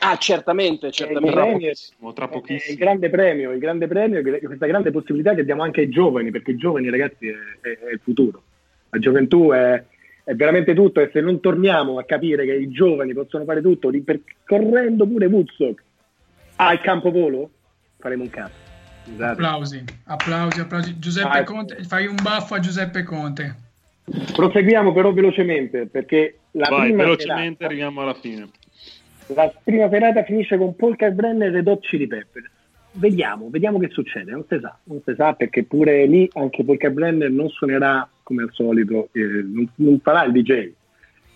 Ah, 0.00 0.16
certamente, 0.18 0.86
il 0.88 0.92
certamente. 0.92 1.32
premio, 1.32 1.72
Tra 2.14 2.24
è 2.24 2.28
il 2.28 2.40
pochissimo. 2.40 2.78
grande 2.78 3.08
premio, 3.10 3.52
il 3.52 3.58
grande 3.58 3.86
premio, 3.86 4.18
è 4.20 4.40
questa 4.40 4.66
grande 4.66 4.90
possibilità 4.90 5.34
che 5.34 5.44
diamo 5.44 5.62
anche 5.62 5.80
ai 5.82 5.88
giovani, 5.88 6.30
perché 6.30 6.50
i 6.52 6.56
giovani 6.56 6.90
ragazzi 6.90 7.28
è, 7.28 7.34
è- 7.62 7.78
è 7.78 7.92
il 7.92 8.00
futuro. 8.02 8.42
La 8.90 8.98
gioventù 8.98 9.50
è, 9.52 9.82
è 10.22 10.34
veramente 10.34 10.74
tutto 10.74 11.00
e 11.00 11.10
se 11.12 11.20
non 11.20 11.40
torniamo 11.40 11.98
a 11.98 12.04
capire 12.04 12.44
che 12.44 12.54
i 12.54 12.68
giovani 12.70 13.14
possono 13.14 13.44
fare 13.44 13.62
tutto, 13.62 13.88
ripercorrendo 13.88 15.06
pure 15.06 15.26
Woodstock 15.26 15.82
al 16.56 16.80
campo 16.82 17.10
volo, 17.10 17.50
faremo 17.98 18.22
un 18.22 18.30
cazzo. 18.30 18.64
Scusate. 19.06 19.32
Applausi, 19.32 19.84
applausi, 20.04 20.60
applausi. 20.60 20.98
Giuseppe 20.98 21.38
Ah, 21.38 21.44
Conte, 21.44 21.82
fai 21.84 22.06
un 22.06 22.16
baffo 22.22 22.54
a 22.54 22.58
Giuseppe 22.60 23.02
Conte. 23.02 23.54
Proseguiamo 24.34 24.92
però 24.92 25.12
velocemente 25.12 25.86
perché 25.86 26.38
la 26.52 26.68
Vai, 26.68 26.88
prima 26.88 27.02
velocemente 27.04 27.44
serata, 27.58 27.64
arriviamo 27.66 28.00
alla 28.02 28.14
fine. 28.14 28.48
La 29.34 29.52
prima 29.62 29.88
serata 29.88 30.22
finisce 30.22 30.56
con 30.56 30.76
Paul 30.76 30.96
Kalbrenner 30.96 31.48
e 31.48 31.50
Red 31.50 31.68
Hot 31.68 31.80
Chili 31.80 32.06
Peppers. 32.06 32.50
Vediamo, 32.92 33.48
vediamo 33.50 33.78
che 33.78 33.88
succede, 33.90 34.30
non 34.30 34.44
si 34.48 34.58
sa, 34.60 34.78
non 34.84 35.02
si 35.04 35.14
sa 35.14 35.34
perché 35.34 35.64
pure 35.64 36.06
lì 36.06 36.28
anche 36.34 36.64
Paul 36.64 36.78
Kalbrenner 36.78 37.30
non 37.30 37.48
suonerà 37.50 38.08
come 38.22 38.42
al 38.44 38.50
solito, 38.52 39.08
eh, 39.12 39.20
non, 39.20 39.68
non 39.76 40.00
farà 40.00 40.24
il 40.24 40.32
DJ, 40.32 40.70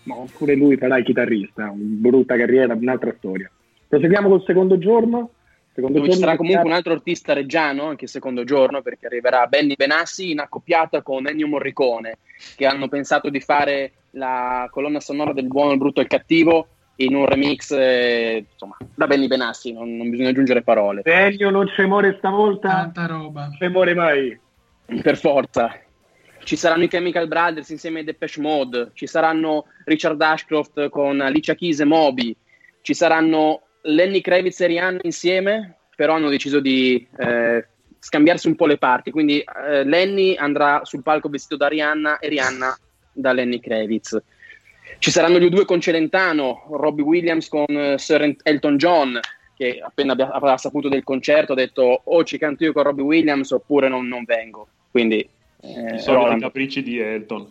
ma 0.03 0.15
pure 0.35 0.55
lui 0.55 0.77
farà 0.77 0.97
il 0.97 1.05
chitarrista, 1.05 1.69
una 1.69 1.73
brutta 1.75 2.35
carriera, 2.35 2.73
un'altra 2.73 3.13
storia. 3.17 3.49
Proseguiamo 3.87 4.29
col 4.29 4.43
secondo 4.43 4.77
giorno. 4.77 5.31
Secondo 5.73 5.99
Dove 5.99 6.11
ci 6.11 6.19
giorno 6.19 6.25
sarà 6.25 6.31
che 6.31 6.45
comunque 6.45 6.69
un 6.69 6.75
altro 6.75 6.93
artista 6.93 7.33
reggiano 7.33 7.85
anche 7.85 8.03
il 8.03 8.09
secondo 8.09 8.43
giorno 8.43 8.81
perché 8.81 9.05
arriverà 9.05 9.45
Benny 9.47 9.75
Benassi 9.75 10.31
in 10.31 10.39
accoppiata 10.39 11.01
con 11.01 11.27
Ennio 11.27 11.47
Morricone 11.47 12.17
che 12.57 12.65
hanno 12.65 12.89
pensato 12.89 13.29
di 13.29 13.39
fare 13.39 13.93
la 14.11 14.67
colonna 14.69 14.99
sonora 14.99 15.31
del 15.31 15.47
buono, 15.47 15.71
il 15.71 15.77
brutto 15.77 16.01
e 16.01 16.03
il 16.03 16.09
cattivo 16.09 16.67
in 16.97 17.15
un 17.15 17.25
remix 17.25 17.71
eh, 17.71 18.45
insomma 18.51 18.77
da 18.95 19.07
Benny 19.07 19.27
Benassi 19.27 19.71
non, 19.71 19.95
non 19.95 20.09
bisogna 20.09 20.29
aggiungere 20.29 20.61
parole 20.61 21.01
Ennio 21.03 21.49
non 21.49 21.67
ci 21.67 21.81
muore 21.83 22.15
stavolta, 22.17 22.69
Tanta 22.69 23.05
roba. 23.07 23.43
non 23.47 23.55
ci 23.57 23.67
muore 23.67 23.93
mai. 23.93 24.39
per 25.01 25.17
forza 25.17 25.79
ci 26.43 26.55
saranno 26.55 26.83
i 26.83 26.87
Chemical 26.87 27.27
Brothers 27.27 27.69
insieme 27.69 27.99
ai 27.99 28.05
Depeche 28.05 28.41
Mode 28.41 28.91
ci 28.93 29.07
saranno 29.07 29.65
Richard 29.85 30.21
Ashcroft 30.21 30.89
con 30.89 31.21
Alicia 31.21 31.55
Keys 31.55 31.79
e 31.79 31.85
Moby 31.85 32.35
ci 32.81 32.93
saranno 32.93 33.61
Lenny 33.83 34.21
Kravitz 34.21 34.59
e 34.61 34.67
Rihanna 34.67 34.99
insieme 35.03 35.77
però 35.95 36.15
hanno 36.15 36.29
deciso 36.29 36.59
di 36.59 37.07
eh, 37.17 37.67
scambiarsi 37.99 38.47
un 38.47 38.55
po' 38.55 38.65
le 38.65 38.77
parti 38.77 39.11
quindi 39.11 39.39
eh, 39.39 39.83
Lenny 39.83 40.35
andrà 40.35 40.81
sul 40.83 41.03
palco 41.03 41.29
vestito 41.29 41.57
da 41.57 41.67
Rihanna 41.67 42.19
e 42.19 42.27
Rihanna 42.27 42.77
da 43.13 43.33
Lenny 43.33 43.59
Kravitz 43.59 44.19
ci 44.99 45.11
saranno 45.11 45.39
gli 45.39 45.49
due 45.49 45.65
con 45.65 45.79
Celentano 45.81 46.65
Robbie 46.71 47.03
Williams 47.03 47.47
con 47.49 47.65
eh, 47.69 47.97
Sir 47.97 48.35
Elton 48.43 48.77
John 48.77 49.19
che 49.55 49.79
appena 49.83 50.13
abbia- 50.13 50.31
avrà 50.31 50.57
saputo 50.57 50.89
del 50.89 51.03
concerto 51.03 51.53
ha 51.53 51.55
detto 51.55 52.01
o 52.03 52.23
ci 52.23 52.37
canto 52.37 52.63
io 52.63 52.73
con 52.73 52.83
Robbie 52.83 53.03
Williams 53.03 53.51
oppure 53.51 53.87
non, 53.89 54.07
non 54.07 54.23
vengo 54.23 54.67
quindi 54.91 55.19
eh, 55.61 55.95
I 55.95 55.99
soliti 55.99 56.39
capricci 56.39 56.81
di 56.83 56.99
Elton. 56.99 57.47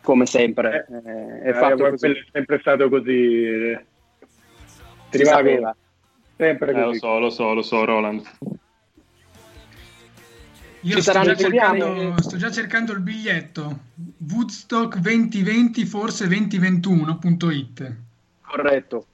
come 0.00 0.24
sempre 0.26 0.86
eh, 0.90 1.42
è 1.42 1.48
Eh, 1.50 1.54
fatto 1.54 1.88
così 1.90 2.06
è 2.06 2.24
sempre 2.32 2.58
stato 2.60 2.88
così. 2.88 3.44
eh. 3.44 3.84
Sapeva. 5.10 5.76
sempre 6.38 6.70
Eh, 6.70 6.74
lo 6.78 6.84
così. 6.86 6.98
so, 6.98 7.18
lo 7.18 7.28
so, 7.30 7.52
lo 7.52 7.62
so, 7.62 7.84
Roland. 7.84 8.22
Io 10.84 10.96
Ci 10.96 11.02
saranno 11.02 11.34
già, 11.34 11.36
cercando, 11.36 12.20
sto 12.20 12.36
già 12.36 12.50
cercando 12.50 12.92
il 12.92 13.00
biglietto. 13.00 13.78
Woodstock 14.18 14.98
2020, 14.98 15.84
forse 15.84 16.26
2021.it. 16.26 17.96
corretto 18.42 19.06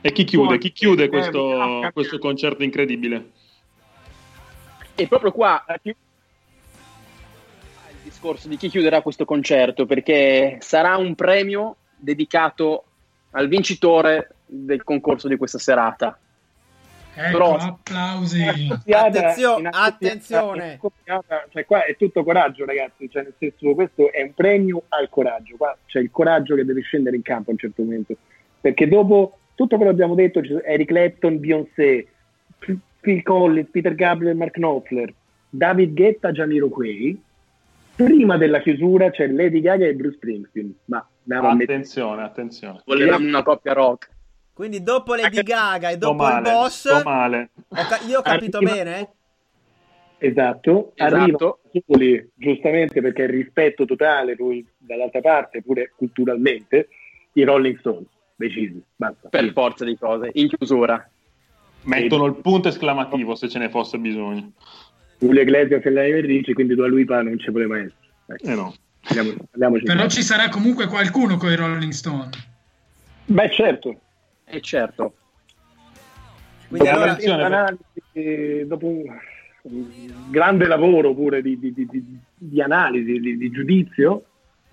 E 0.00 0.12
chi 0.12 0.24
chiude? 0.24 0.58
Chi 0.58 0.72
chiude 0.72 1.04
Eh, 1.04 1.08
questo, 1.08 1.90
questo 1.92 2.18
concerto 2.18 2.62
incredibile? 2.62 3.30
E 4.94 5.08
proprio 5.08 5.32
qua 5.32 5.64
il 5.82 5.96
discorso 8.02 8.48
di 8.48 8.56
chi 8.56 8.68
chiuderà 8.68 9.02
questo 9.02 9.24
concerto, 9.24 9.86
perché 9.86 10.58
sarà 10.60 10.96
un 10.96 11.14
premio 11.14 11.76
dedicato 11.96 12.84
al 13.32 13.48
vincitore 13.48 14.36
del 14.46 14.84
concorso 14.84 15.26
di 15.26 15.36
questa 15.36 15.58
serata. 15.58 16.18
Ecco, 17.20 17.32
Però- 17.32 17.56
applausi. 17.56 18.44
Attenzione. 19.70 20.72
accoppiata- 20.74 21.46
cioè 21.50 21.64
qua 21.64 21.84
è 21.84 21.96
tutto 21.96 22.22
coraggio 22.22 22.64
ragazzi 22.64 23.10
cioè 23.10 23.22
nel 23.24 23.34
senso 23.36 23.74
questo 23.74 24.12
è 24.12 24.22
un 24.22 24.34
premio 24.34 24.84
al 24.90 25.08
coraggio 25.08 25.56
qua 25.56 25.76
c'è 25.86 25.98
il 25.98 26.10
coraggio 26.12 26.54
che 26.54 26.64
deve 26.64 26.80
scendere 26.82 27.16
in 27.16 27.22
campo 27.22 27.50
a 27.50 27.52
un 27.54 27.58
certo 27.58 27.82
momento 27.82 28.14
perché 28.60 28.86
dopo 28.86 29.38
tutto 29.56 29.74
quello 29.76 29.90
che 29.90 29.96
abbiamo 30.02 30.14
detto 30.14 30.40
Eric 30.64 30.86
Clapton, 30.86 31.40
Beyoncé 31.40 32.06
Phil 33.00 33.22
Collins, 33.24 33.68
Peter 33.70 33.94
Gabriel, 33.96 34.36
Mark 34.36 34.52
Knopfler 34.52 35.12
David 35.50 35.94
Guetta, 35.94 36.30
Jamiroquai 36.30 37.20
prima 37.96 38.36
della 38.36 38.60
chiusura 38.60 39.10
c'è 39.10 39.26
Lady 39.26 39.60
Gaga 39.60 39.86
e 39.86 39.94
Bruce 39.94 40.16
Springsteen 40.16 40.72
ma 40.84 41.04
Attenzione, 41.64 42.22
attenzione. 42.22 42.80
Volevamo 42.86 43.26
una 43.26 43.42
coppia 43.42 43.72
rock. 43.74 44.08
Quindi 44.58 44.82
dopo 44.82 45.14
Lady 45.14 45.44
Gaga 45.44 45.90
e 45.90 45.94
Sto 45.94 46.06
dopo 46.08 46.26
il 46.26 46.32
male, 46.32 46.50
boss, 46.50 46.78
sto 46.96 47.02
male. 47.04 47.50
ho 47.68 47.74
ca- 47.86 48.00
io 48.08 48.18
ho 48.18 48.22
capito 48.22 48.56
Arriva- 48.56 48.72
bene? 48.72 49.08
Esatto, 50.18 50.90
Esatto. 50.96 51.60
soli, 51.86 52.28
giustamente 52.34 53.00
perché 53.00 53.22
il 53.22 53.28
rispetto 53.28 53.84
totale 53.84 54.34
poi 54.34 54.66
dall'altra 54.76 55.20
parte, 55.20 55.62
pure 55.62 55.92
culturalmente, 55.96 56.88
i 57.34 57.44
Rolling 57.44 57.78
Stones, 57.78 58.08
decisi, 58.34 58.82
basta. 58.96 59.28
Per 59.28 59.52
forza 59.52 59.84
di 59.84 59.96
cose, 59.96 60.30
in 60.32 60.48
chiusura. 60.48 61.08
Mettono 61.82 62.24
il 62.26 62.34
punto 62.34 62.66
esclamativo 62.66 63.36
se 63.36 63.48
ce 63.48 63.60
ne 63.60 63.68
fosse 63.70 63.96
bisogno. 63.98 64.54
Julio 65.20 65.40
Iglesias 65.42 65.84
e 65.84 65.90
Lionel 65.90 66.24
Ricci, 66.24 66.52
quindi 66.52 66.74
Dua 66.74 66.88
Lipa 66.88 67.22
non 67.22 67.38
ci 67.38 67.52
poteva 67.52 67.76
essere. 67.78 67.94
Ecco, 68.26 68.44
Eh 68.50 68.54
no. 68.56 68.74
andiamo- 69.04 69.34
andiamoci. 69.52 69.84
Però 69.84 70.08
ci 70.08 70.22
sarà 70.22 70.48
comunque 70.48 70.88
qualcuno 70.88 71.36
con 71.36 71.52
i 71.52 71.54
Rolling 71.54 71.92
Stone. 71.92 72.30
Beh 73.26 73.50
certo, 73.52 74.00
E 74.50 74.60
certo. 74.60 75.14
Quindi 76.68 76.88
dopo, 76.88 77.02
allora, 77.32 77.76
eh, 78.12 78.64
dopo 78.66 78.86
un, 78.86 79.04
un 79.62 80.30
grande 80.30 80.66
lavoro 80.66 81.14
pure 81.14 81.40
di, 81.42 81.58
di- 81.58 81.72
di- 81.72 81.86
di- 81.88 82.18
di 82.34 82.62
analisi, 82.62 83.18
di, 83.18 83.36
di 83.38 83.50
giudizio, 83.50 84.24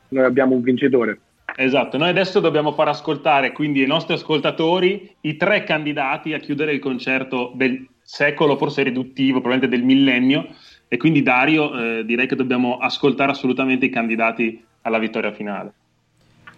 noi 0.10 0.26
abbiamo 0.26 0.56
un 0.56 0.62
vincitore. 0.62 1.20
Esatto, 1.58 1.98
noi 1.98 2.10
adesso 2.10 2.42
dobbiamo 2.42 2.74
far 2.74 2.90
ascoltare 2.90 3.54
quindi 3.54 3.80
ai 3.82 3.88
nostri 3.88 4.14
ascoltatori 4.14 5.16
i 5.22 5.38
tre 5.38 5.64
candidati 5.64 6.34
a 6.34 6.40
chiudere 6.40 6.74
il 6.74 6.80
concerto 6.80 7.54
del 7.56 7.88
secolo, 8.02 8.58
forse 8.58 8.84
riduttivo, 8.84 9.40
probabilmente 9.40 9.76
del 9.78 9.86
millennio. 9.86 10.48
E 10.88 10.98
quindi 10.98 11.24
Dario, 11.24 12.00
eh, 12.00 12.06
direi 12.06 12.28
che 12.28 12.36
dobbiamo 12.36 12.78
ascoltare 12.78 13.32
assolutamente 13.32 13.86
i 13.86 13.90
candidati 13.90 14.64
alla 14.82 15.00
vittoria 15.00 15.32
finale. 15.32 15.74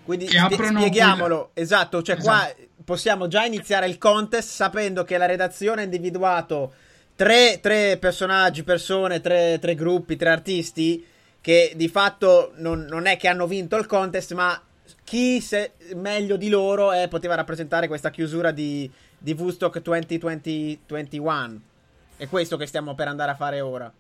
Quindi 0.07 0.25
spie- 0.27 0.65
spieghiamolo, 0.65 1.51
esatto, 1.53 2.01
cioè 2.01 2.17
qua 2.17 2.45
Esatto. 2.47 2.61
possiamo 2.85 3.27
già 3.27 3.43
iniziare 3.43 3.87
il 3.87 3.97
contest 3.97 4.47
sapendo 4.49 5.03
che 5.03 5.17
la 5.17 5.25
redazione 5.25 5.81
ha 5.81 5.83
individuato 5.83 6.71
tre, 7.13 7.59
tre 7.61 7.97
personaggi, 7.97 8.63
persone, 8.63 9.19
tre, 9.19 9.57
tre 9.59 9.75
gruppi, 9.75 10.15
tre 10.15 10.29
artisti 10.29 11.05
che 11.41 11.73
di 11.75 11.89
fatto 11.89 12.53
non, 12.55 12.85
non 12.89 13.05
è 13.05 13.17
che 13.17 13.27
hanno 13.27 13.47
vinto 13.47 13.75
il 13.75 13.85
contest, 13.85 14.33
ma 14.33 14.59
chi 15.03 15.41
se- 15.41 15.73
meglio 15.95 16.37
di 16.37 16.47
loro 16.47 16.93
eh, 16.93 17.09
poteva 17.09 17.35
rappresentare 17.35 17.87
questa 17.87 18.09
chiusura 18.09 18.51
di, 18.51 18.89
di 19.17 19.33
Woodstock 19.33 19.81
2020-21. 19.81 21.57
È 22.15 22.27
questo 22.27 22.55
che 22.55 22.65
stiamo 22.65 22.95
per 22.95 23.07
andare 23.09 23.31
a 23.31 23.35
fare 23.35 23.59
ora. 23.61 23.91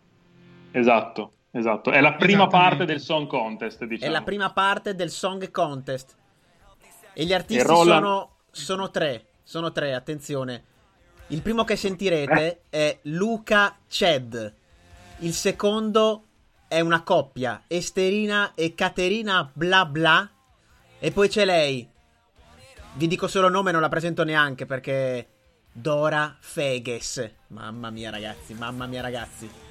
Esatto, 0.71 1.31
esatto. 1.57 1.91
È 1.91 1.99
la 2.01 2.13
prima 2.13 2.47
parte 2.47 2.85
del 2.85 2.99
Song 2.99 3.27
Contest, 3.27 3.83
diciamo. 3.85 4.09
È 4.09 4.13
la 4.13 4.23
prima 4.23 4.51
parte 4.51 4.95
del 4.95 5.09
Song 5.09 5.49
Contest. 5.51 6.15
E 7.13 7.25
gli 7.25 7.33
artisti 7.33 7.61
E 7.61 7.65
Roland- 7.65 8.03
sono, 8.03 8.31
sono 8.51 8.91
tre. 8.91 9.25
Sono 9.43 9.71
tre, 9.71 9.93
attenzione. 9.93 10.63
Il 11.27 11.41
primo 11.41 11.63
che 11.63 11.75
sentirete 11.75 12.63
è 12.69 12.99
Luca 13.03 13.77
Ced. 13.87 14.53
Il 15.19 15.33
secondo 15.33 16.23
è 16.67 16.79
una 16.79 17.01
coppia, 17.01 17.63
Esterina 17.67 18.51
e 18.55 18.75
Caterina 18.75 19.49
Bla 19.51 19.85
Bla. 19.85 20.29
E 20.99 21.11
poi 21.11 21.29
c'è 21.29 21.45
lei. 21.45 21.89
Vi 22.93 23.07
dico 23.07 23.27
solo 23.27 23.49
nome, 23.49 23.71
non 23.71 23.81
la 23.81 23.89
presento 23.89 24.23
neanche 24.23 24.65
perché. 24.65 25.29
Dora 25.71 26.35
Feges. 26.39 27.31
Mamma 27.47 27.91
mia, 27.91 28.09
ragazzi, 28.09 28.53
mamma 28.55 28.87
mia, 28.87 29.01
ragazzi. 29.01 29.66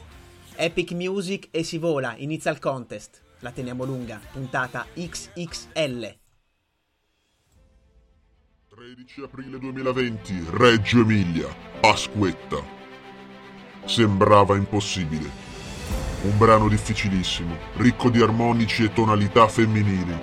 Epic 0.59 0.93
Music 0.93 1.49
e 1.51 1.63
si 1.63 1.77
vola, 1.77 2.15
inizia 2.17 2.51
il 2.51 2.59
contest. 2.59 3.21
La 3.41 3.51
teniamo 3.51 3.85
lunga, 3.85 4.19
puntata 4.33 4.87
XXL. 4.95 6.17
13 8.69 9.21
aprile 9.23 9.59
2020, 9.59 10.45
Reggio 10.51 11.01
Emilia, 11.01 11.49
Pasquetta. 11.81 12.57
Sembrava 13.85 14.57
impossibile. 14.57 15.31
Un 16.23 16.39
brano 16.39 16.69
difficilissimo, 16.69 17.57
ricco 17.77 18.09
di 18.09 18.23
armonici 18.23 18.85
e 18.85 18.93
tonalità 18.93 19.47
femminili. 19.49 20.19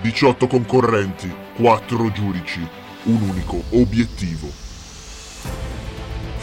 18 0.00 0.46
concorrenti, 0.46 1.30
4 1.56 2.12
giudici, 2.12 2.66
un 3.04 3.22
unico 3.22 3.62
obiettivo. 3.70 4.67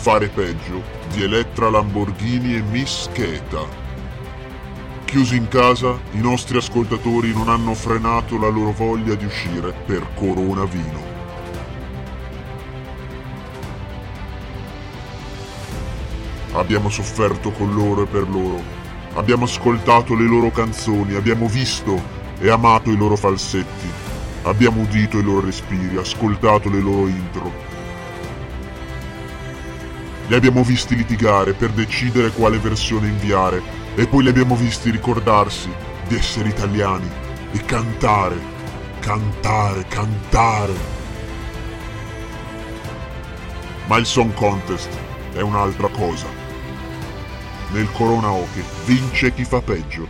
Fare 0.06 0.28
peggio 0.28 0.84
di 1.14 1.24
Elettra 1.24 1.68
Lamborghini 1.72 2.58
e 2.58 2.62
Miss 2.62 3.10
Cheta. 3.12 3.66
Chiusi 5.04 5.36
in 5.36 5.48
casa, 5.48 5.98
i 6.12 6.20
nostri 6.20 6.58
ascoltatori 6.58 7.34
non 7.34 7.50
hanno 7.50 7.74
frenato 7.74 8.38
la 8.38 8.50
loro 8.50 8.72
voglia 8.72 9.16
di 9.16 9.26
uscire 9.26 9.74
per 9.74 10.06
Corona 10.14 10.64
Vino. 10.66 11.02
Abbiamo 16.52 16.90
sofferto 16.90 17.50
con 17.50 17.74
loro 17.74 18.04
e 18.04 18.06
per 18.06 18.30
loro, 18.30 18.62
Abbiamo 19.16 19.46
ascoltato 19.46 20.14
le 20.14 20.28
loro 20.28 20.52
canzoni, 20.52 21.16
abbiamo 21.16 21.48
visto 21.48 22.00
e 22.38 22.52
amato 22.52 22.92
i 22.92 22.96
loro 22.96 23.16
falsetti. 23.16 23.90
Abbiamo 24.44 24.82
udito 24.82 25.18
i 25.18 25.24
loro 25.24 25.48
respiri, 25.48 25.98
ascoltato 25.98 26.70
le 26.70 26.80
loro 26.80 27.08
intro. 27.08 27.75
Li 30.28 30.34
abbiamo 30.34 30.64
visti 30.64 30.96
litigare 30.96 31.54
per 31.54 31.70
decidere 31.72 32.32
quale 32.32 32.58
versione 32.58 33.08
inviare 33.08 33.62
e 33.96 34.08
poi 34.08 34.24
li 34.24 34.30
abbiamo 34.30 34.56
visti 34.56 34.90
ricordarsi 34.90 35.72
di 36.08 36.16
essere 36.16 36.50
italiani 36.50 37.08
e 37.52 37.60
cantare, 37.64 38.36
cantare, 39.00 39.86
cantare. 39.88 40.74
Ma 43.86 43.98
il 43.98 44.06
Song 44.08 44.34
Contest 44.34 44.90
è 45.34 45.42
un'altra 45.42 45.90
cosa. 45.90 46.28
Nel 47.72 47.92
Corona 47.92 48.32
Oche 48.32 48.64
vince 48.86 49.32
chi 49.32 49.44
fa 49.44 49.62
peggio. 49.62 50.08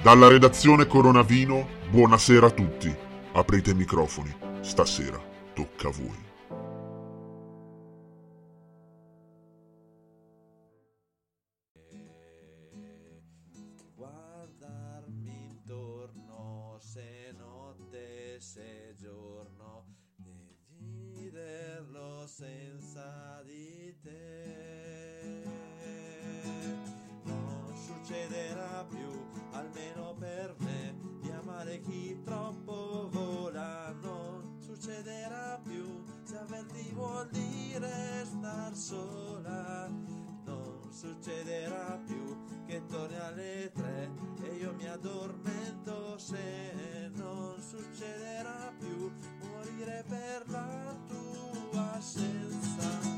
Dalla 0.00 0.28
redazione 0.28 0.86
Coronavino, 0.86 1.66
buonasera 1.90 2.46
a 2.46 2.50
tutti. 2.50 2.94
Aprite 3.32 3.72
i 3.72 3.74
microfoni, 3.74 4.34
stasera 4.62 5.20
tocca 5.52 5.88
a 5.88 5.92
voi. 5.92 6.27
Dire 37.78 38.74
sola 38.74 39.88
non 40.44 40.80
succederà 40.90 41.98
più 42.04 42.36
che 42.66 42.82
torni 42.86 43.16
alle 43.18 43.70
tre 43.72 44.10
e 44.42 44.54
io 44.56 44.74
mi 44.74 44.88
addormento 44.88 46.18
se 46.18 47.10
non 47.14 47.54
succederà 47.60 48.72
più 48.78 49.12
morire 49.40 50.04
per 50.08 50.42
la 50.46 50.96
tua 51.06 51.92
assenza. 51.94 53.16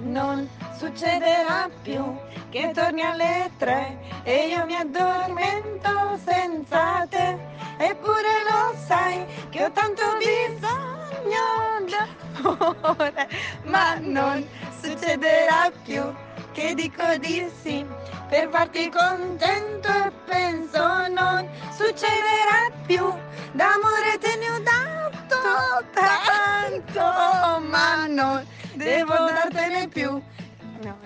Non 0.00 0.48
succederà 0.76 1.68
più 1.82 2.16
che 2.48 2.70
torni 2.72 3.02
alle 3.02 3.50
tre 3.58 3.98
e 4.22 4.48
io 4.48 4.64
mi 4.64 4.74
addormento 4.74 6.18
senza 6.24 7.06
te. 7.08 7.57
Eppure 7.78 8.42
lo 8.50 8.74
sai 8.86 9.24
che 9.50 9.64
ho 9.64 9.70
tanto 9.70 10.02
bisogno 10.18 11.86
d'amore, 11.86 13.28
ma 13.64 13.94
non 14.00 14.44
succederà 14.80 15.70
più 15.84 16.02
che 16.52 16.74
dico 16.74 17.04
di 17.18 17.48
sì 17.62 17.86
per 18.28 18.48
farti 18.50 18.90
contento 18.90 19.88
e 19.88 20.10
penso 20.26 21.06
non 21.08 21.48
succederà 21.70 22.68
più. 22.84 23.04
D'amore 23.52 24.18
te 24.18 24.36
ne 24.36 24.50
ho 24.50 24.58
dato 24.58 25.84
tanto, 25.94 27.60
ma 27.68 28.06
non 28.08 28.44
devo 28.74 29.14
dartene 29.14 29.86
più. 29.88 30.20
No, 30.82 30.98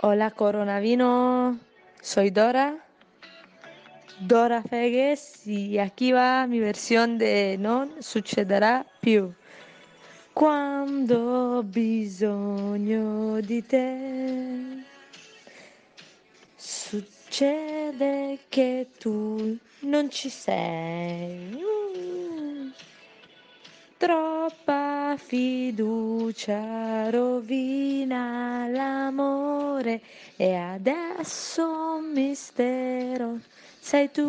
Hola 0.00 0.32
Coronavino, 0.32 1.58
soy 2.00 2.30
Dora, 2.30 2.85
Dora 4.18 4.62
Fegues 4.62 5.46
y 5.46 5.78
aquí 5.78 6.10
va 6.10 6.46
mi 6.46 6.58
versión 6.58 7.18
de 7.18 7.58
Non 7.58 8.00
succederà 8.00 8.86
più. 8.98 9.30
Quando 10.32 11.58
ho 11.58 11.62
bisogno 11.62 13.40
di 13.42 13.66
te, 13.66 14.84
succede 16.56 18.38
che 18.48 18.88
tu 18.98 19.58
non 19.80 20.10
ci 20.10 20.30
sei. 20.30 21.62
Troppa 23.98 25.16
fiducia 25.18 27.10
rovina 27.10 28.66
l'amore 28.68 30.00
e 30.36 30.54
adesso 30.54 31.96
un 31.98 32.12
mistero 32.12 33.40
sei 33.86 34.10
tu. 34.10 34.26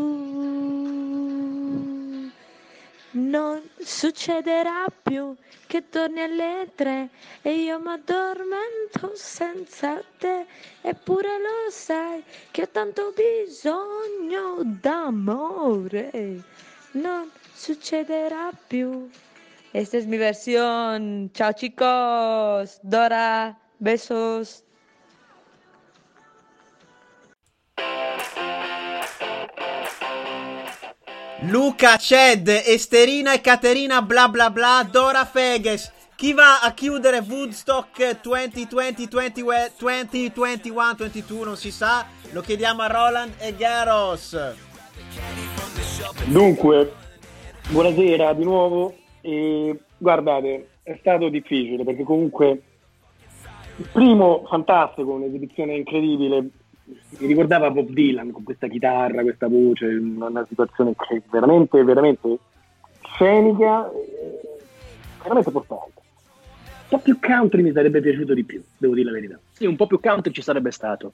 Non 3.09 3.61
succederà 3.79 4.85
più 5.01 5.35
che 5.65 5.89
torni 5.89 6.21
alle 6.21 6.69
tre 6.75 7.09
e 7.41 7.63
io 7.63 7.79
mi 7.79 7.93
addormento 7.93 9.13
senza 9.15 9.99
te. 10.19 10.45
Eppure 10.81 11.39
lo 11.39 11.71
sai 11.71 12.23
che 12.51 12.61
ho 12.61 12.69
tanto 12.69 13.11
bisogno 13.15 14.61
d'amore. 14.61 16.11
Non 16.91 17.31
succederá 17.55 18.51
più. 18.67 19.09
Esta 19.71 19.97
es 19.97 20.05
mi 20.05 20.17
versión. 20.17 21.31
Chao 21.33 21.51
chicos. 21.53 22.79
Dora, 22.83 23.57
besos. 23.79 24.66
Luca, 31.41 31.97
Ced, 31.97 32.47
Esterina 32.47 33.31
e 33.33 33.41
Caterina 33.41 34.01
bla 34.01 34.27
bla 34.27 34.49
bla, 34.49 34.87
Dora 34.89 35.23
Feges. 35.23 35.93
Chi 36.15 36.33
va 36.33 36.61
a 36.61 36.73
chiudere 36.73 37.19
Woodstock 37.19 38.21
2020, 38.21 39.07
20, 39.07 39.07
2021, 39.77 40.95
22, 40.97 41.45
non 41.45 41.55
si 41.55 41.69
sa. 41.69 42.07
Lo 42.31 42.41
chiediamo 42.41 42.81
a 42.81 42.87
Roland 42.87 43.33
e 43.37 43.55
Garos. 43.55 44.55
Dunque, 46.25 46.93
buonasera 47.69 48.33
di 48.33 48.43
nuovo. 48.43 48.95
E, 49.21 49.79
guardate, 49.95 50.69
è 50.81 50.97
stato 50.99 51.29
difficile 51.29 51.83
perché 51.83 52.01
comunque 52.01 52.61
il 53.75 53.87
primo 53.91 54.43
fantastico, 54.49 55.11
un'esibizione 55.11 55.75
incredibile. 55.75 56.49
Mi 56.87 57.27
ricordava 57.27 57.69
Bob 57.69 57.89
Dylan 57.89 58.31
con 58.31 58.43
questa 58.43 58.67
chitarra, 58.67 59.21
questa 59.21 59.47
voce, 59.47 59.87
una, 59.87 60.45
situazione 60.47 60.93
veramente, 61.29 61.83
veramente 61.83 62.39
scenica, 63.01 63.91
e 63.91 64.47
veramente 65.21 65.51
portante. 65.51 66.01
Un 66.89 66.97
po' 66.97 66.99
più 66.99 67.19
country 67.19 67.61
mi 67.61 67.73
sarebbe 67.73 67.99
piaciuto 67.99 68.33
di 68.33 68.45
più, 68.45 68.63
devo 68.77 68.93
dire 68.93 69.07
la 69.07 69.11
verità. 69.11 69.37
Sì, 69.51 69.65
un 69.65 69.75
po' 69.75 69.87
più 69.87 69.99
country 69.99 70.31
ci 70.31 70.41
sarebbe 70.41 70.71
stato. 70.71 71.11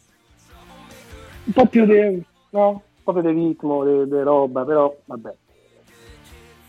Un 1.45 1.53
po' 1.53 1.65
più 1.65 1.85
di, 1.85 2.23
no? 2.51 2.69
Un 2.69 2.79
po' 3.03 3.13
più 3.13 3.21
di 3.21 3.31
ritmo, 3.31 4.05
di 4.05 4.21
roba, 4.21 4.63
però 4.63 4.95
vabbè. 5.05 5.33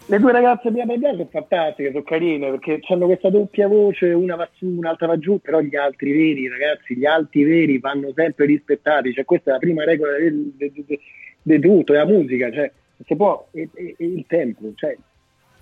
Le 0.07 0.19
due 0.19 0.33
ragazze 0.33 0.71
mia 0.71 0.85
mia 0.85 0.99
sono 1.13 1.29
fantastiche, 1.31 1.91
sono 1.91 2.03
carine 2.03 2.51
perché 2.51 2.79
hanno 2.91 3.07
questa 3.07 3.31
doppia 3.31 3.67
voce, 3.69 4.13
una 4.13 4.37
va 4.37 4.47
su, 4.53 4.67
un'altra 4.67 5.07
va 5.07 5.19
giù, 5.19 5.41
però 5.41 5.61
gli 5.61 5.77
altri 5.77 6.13
veri, 6.13 6.47
ragazzi, 6.49 6.95
gli 6.95 7.07
alti 7.07 7.43
veri 7.43 7.79
vanno 7.79 8.13
sempre 8.15 8.45
rispettati, 8.45 9.15
cioè 9.15 9.25
questa 9.25 9.51
è 9.51 9.53
la 9.55 9.59
prima 9.61 9.85
regola 9.85 10.13
di 10.19 11.59
tutto, 11.61 11.95
è 11.95 11.97
la 11.97 12.05
musica, 12.05 12.53
cioè 12.53 12.71
se 13.07 13.17
può, 13.17 13.49
è, 13.51 13.61
è- 13.61 13.95
è 13.97 14.03
il 14.05 14.25
tempo, 14.29 14.73
cioè, 14.75 14.95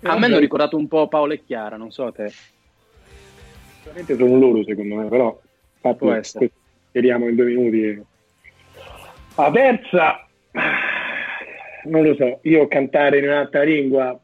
A 0.01 0.17
me 0.19 0.25
hanno 0.25 0.39
ricordato 0.39 0.75
un 0.75 0.89
po' 0.89 1.07
Paolo 1.07 1.31
e 1.33 1.43
Chiara, 1.45 1.77
non 1.77 1.91
so 1.91 2.07
a 2.07 2.11
te. 2.11 2.29
Veramente 3.85 4.17
sono 4.17 4.37
loro 4.37 4.63
secondo 4.65 4.95
me, 4.95 5.07
però 5.07 5.39
infatti, 5.75 5.97
Può 5.97 6.11
essere. 6.13 6.51
speriamo 6.89 7.29
in 7.29 7.35
due 7.35 7.45
minuti. 7.45 8.03
La 9.37 9.49
terza, 9.51 10.27
non 11.85 12.03
lo 12.03 12.13
so, 12.15 12.39
io 12.43 12.67
cantare 12.67 13.19
in 13.19 13.23
un'altra 13.25 13.63
lingua 13.63 14.17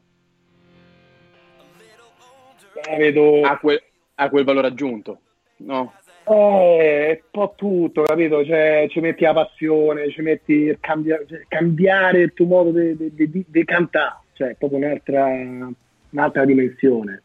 la 2.88 2.96
vedo... 2.96 3.42
Ha 3.42 3.58
quel, 3.58 3.82
ha 4.14 4.28
quel 4.28 4.44
valore 4.44 4.66
aggiunto, 4.68 5.20
no? 5.58 5.94
Eh, 6.24 7.06
è 7.08 7.10
un 7.10 7.28
po' 7.30 7.54
tutto, 7.56 8.02
capito? 8.02 8.44
Cioè, 8.44 8.86
ci 8.90 9.00
metti 9.00 9.24
la 9.24 9.32
passione, 9.32 10.10
ci 10.10 10.22
metti 10.22 10.52
il 10.52 10.78
cambia- 10.80 11.22
cioè, 11.26 11.44
cambiare 11.48 12.20
il 12.20 12.32
tuo 12.34 12.46
modo 12.46 12.70
di 12.70 13.64
cantare, 13.64 14.20
cioè 14.34 14.50
è 14.50 14.54
proprio 14.54 14.78
un'altra, 14.78 15.26
un'altra 16.10 16.44
dimensione. 16.44 17.22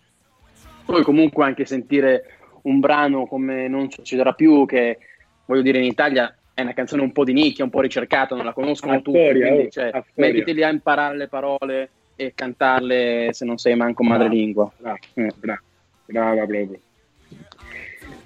Poi 0.85 1.03
comunque 1.03 1.43
anche 1.43 1.65
sentire 1.65 2.25
un 2.63 2.79
brano 2.79 3.25
come 3.25 3.67
Non 3.67 3.89
succederà 3.89 4.33
più, 4.33 4.65
che 4.65 4.97
voglio 5.45 5.61
dire 5.61 5.79
in 5.79 5.85
Italia 5.85 6.35
è 6.53 6.61
una 6.61 6.73
canzone 6.73 7.01
un 7.01 7.11
po' 7.11 7.23
di 7.23 7.33
nicchia, 7.33 7.63
un 7.63 7.69
po' 7.69 7.81
ricercata, 7.81 8.35
non 8.35 8.45
la 8.45 8.53
conoscono 8.53 9.01
tutti, 9.01 9.19
quindi 9.19 9.65
oh, 9.65 9.69
cioè, 9.69 9.91
mettiti 10.15 10.53
lì 10.53 10.63
a 10.63 10.69
imparare 10.69 11.17
le 11.17 11.27
parole 11.27 11.89
e 12.15 12.33
cantarle 12.35 13.29
se 13.33 13.45
non 13.45 13.57
sei 13.57 13.75
manco 13.75 14.03
madrelingua. 14.03 14.71
Bravo, 14.77 14.97
Eh. 15.13 15.31
bravo. 15.35 15.61
brava 16.05 16.45
proprio. 16.45 16.79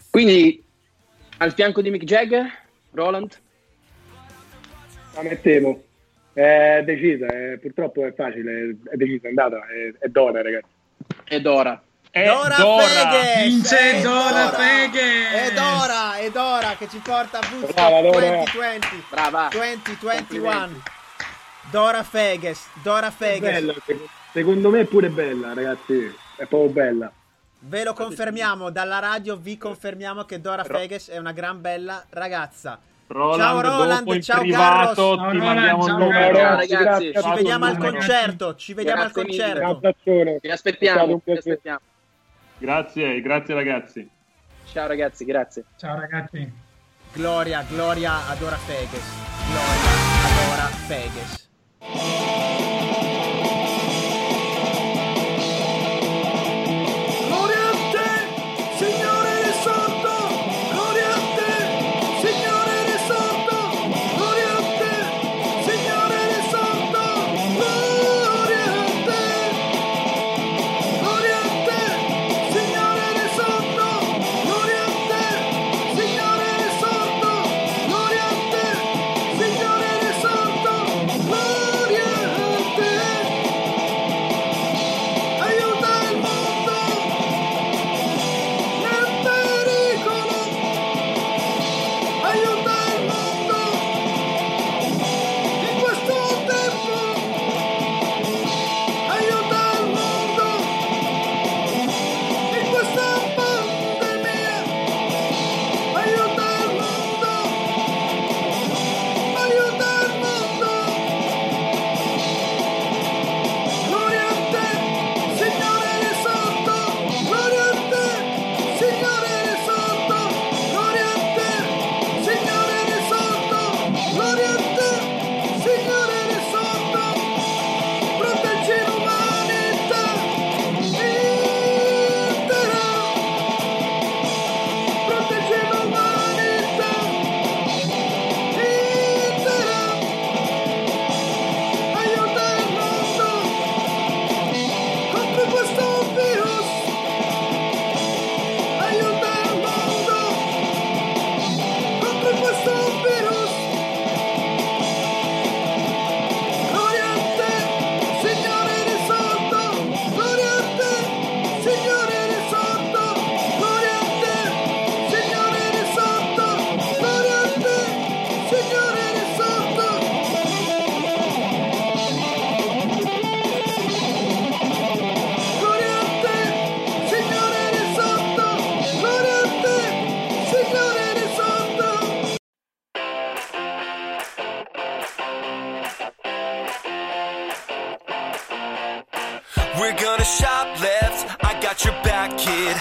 Quindi 0.09 0.63
al 1.37 1.53
fianco 1.53 1.81
di 1.81 1.89
Mick 1.89 2.03
Jagger, 2.03 2.45
Roland? 2.91 3.37
La 5.15 5.21
mettevo. 5.23 5.83
È 6.33 6.81
decisa, 6.85 7.25
è- 7.27 7.57
purtroppo 7.57 8.05
è 8.05 8.13
facile, 8.13 8.75
è 8.91 8.95
decisa, 8.95 9.25
è 9.27 9.29
andata, 9.29 9.57
è, 9.67 10.05
è 10.05 10.07
Dora, 10.07 10.41
ragazzi. 10.41 10.67
Ed 11.25 11.45
ora. 11.45 11.81
È 12.11 12.25
Dora, 12.25 12.55
Dora. 12.55 12.83
Feghes! 12.85 13.43
Vince 13.45 13.77
È 13.77 14.01
Dora 14.01 14.49
Feghes! 14.49 15.31
È 15.31 15.53
Dora, 15.53 16.17
è 16.17 16.29
Dora 16.31 16.75
che 16.77 16.87
ci 16.87 16.97
porta 17.03 17.39
a 17.39 17.47
Woodstock 17.51 17.73
Brava, 17.73 18.01
Dora. 18.01 18.19
2020. 18.19 18.87
Brava. 19.09 19.47
2021. 19.51 20.81
Dora 21.71 22.03
Feghes, 22.03 22.67
Dora 22.83 23.07
È 23.07 23.11
Feghes. 23.11 23.51
bella, 23.51 23.73
secondo- 24.31 24.69
me 24.69 24.81
è 24.81 24.85
pure 24.85 25.09
bella, 25.09 25.53
ragazzi. 25.53 26.13
È 26.35 26.45
proprio 26.45 26.69
bella. 26.69 27.11
Ve 27.61 27.83
lo 27.83 27.93
confermiamo, 27.93 28.69
dalla 28.69 28.99
radio 28.99 29.35
vi 29.35 29.57
confermiamo 29.57 30.23
che 30.23 30.39
Dora 30.39 30.63
Feghes 30.63 31.09
è 31.09 31.17
una 31.17 31.33
gran 31.33 31.59
bella 31.61 32.03
ragazza. 32.09 32.79
Roland, 33.07 33.41
ciao 33.41 33.61
Roland, 33.61 34.19
ciao 34.21 34.39
privato 34.41 35.15
Carlos. 35.15 35.31
ti 35.31 35.37
mandiamo 35.39 35.83
ciao, 35.83 35.97
numero. 35.97 36.35
Ciao, 36.37 36.55
ragazzi, 36.55 36.67
grazie 36.77 37.21
Ci 37.21 37.29
vediamo 37.35 37.65
al 37.65 37.73
ragazzi. 37.73 37.91
concerto, 37.91 38.55
ci 38.55 38.73
vediamo 38.75 39.01
al 39.01 39.11
Grazie. 39.11 39.21
Un 39.21 39.27
concerto. 39.27 39.67
abbraccione. 39.69 40.37
Vi 40.41 40.51
aspettiamo, 40.51 41.03
un 41.13 41.19
vi 41.23 41.31
aspettiamo. 41.31 41.79
Grazie, 42.59 43.21
grazie 43.21 43.53
ragazzi. 43.55 44.09
Ciao 44.71 44.87
ragazzi, 44.87 45.25
grazie. 45.25 45.63
Ciao 45.77 45.99
ragazzi. 45.99 46.51
Gloria, 47.11 47.65
gloria 47.67 48.27
a 48.27 48.35
Dora 48.35 48.57
Feghes. 48.57 49.03
Gloria 49.49 49.89
a 50.23 50.47
Dora 50.47 50.67
Feghes. 50.87 51.48
Gloria 51.91 52.28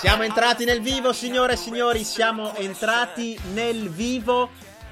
Siamo 0.00 0.24
entrati 0.24 0.64
nel 0.64 0.80
vivo, 0.80 1.12
signore 1.12 1.52
e 1.52 1.56
signori, 1.56 2.02
siamo 2.02 2.56
entrati 2.56 3.38
nel 3.52 3.88
vivo 3.88 4.50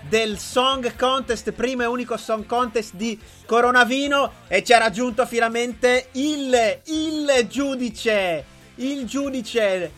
del 0.09 0.39
Song 0.39 0.95
Contest, 0.95 1.51
primo 1.51 1.83
e 1.83 1.87
unico 1.87 2.17
Song 2.17 2.47
Contest 2.47 2.95
di 2.95 3.19
Coronavino 3.45 4.35
e 4.47 4.63
ci 4.63 4.73
ha 4.73 4.79
raggiunto 4.79 5.27
finalmente 5.27 6.11
il, 6.13 6.57
il 6.85 7.47
giudice, 7.49 8.45
il 8.77 9.05
giudice, 9.05 9.91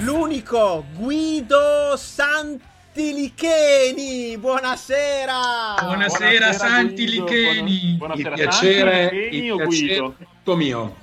l'unico 0.00 0.84
Guido 0.94 1.96
Santilicheni. 1.96 4.36
Buonasera! 4.36 5.76
Buonasera, 5.80 6.52
Santi 6.52 7.06
Guido, 7.06 7.24
Licheni. 7.24 7.94
buona- 7.96 8.12
Il 8.16 8.20
Buonasera, 8.20 8.50
piacere, 8.50 9.00
Santi 9.00 9.16
Licheni 9.30 9.46
il 9.46 9.52
o 9.52 9.56
piacere 9.56 9.66
Guido? 9.66 10.14
Tutto 10.42 10.56
mio. 10.56 10.96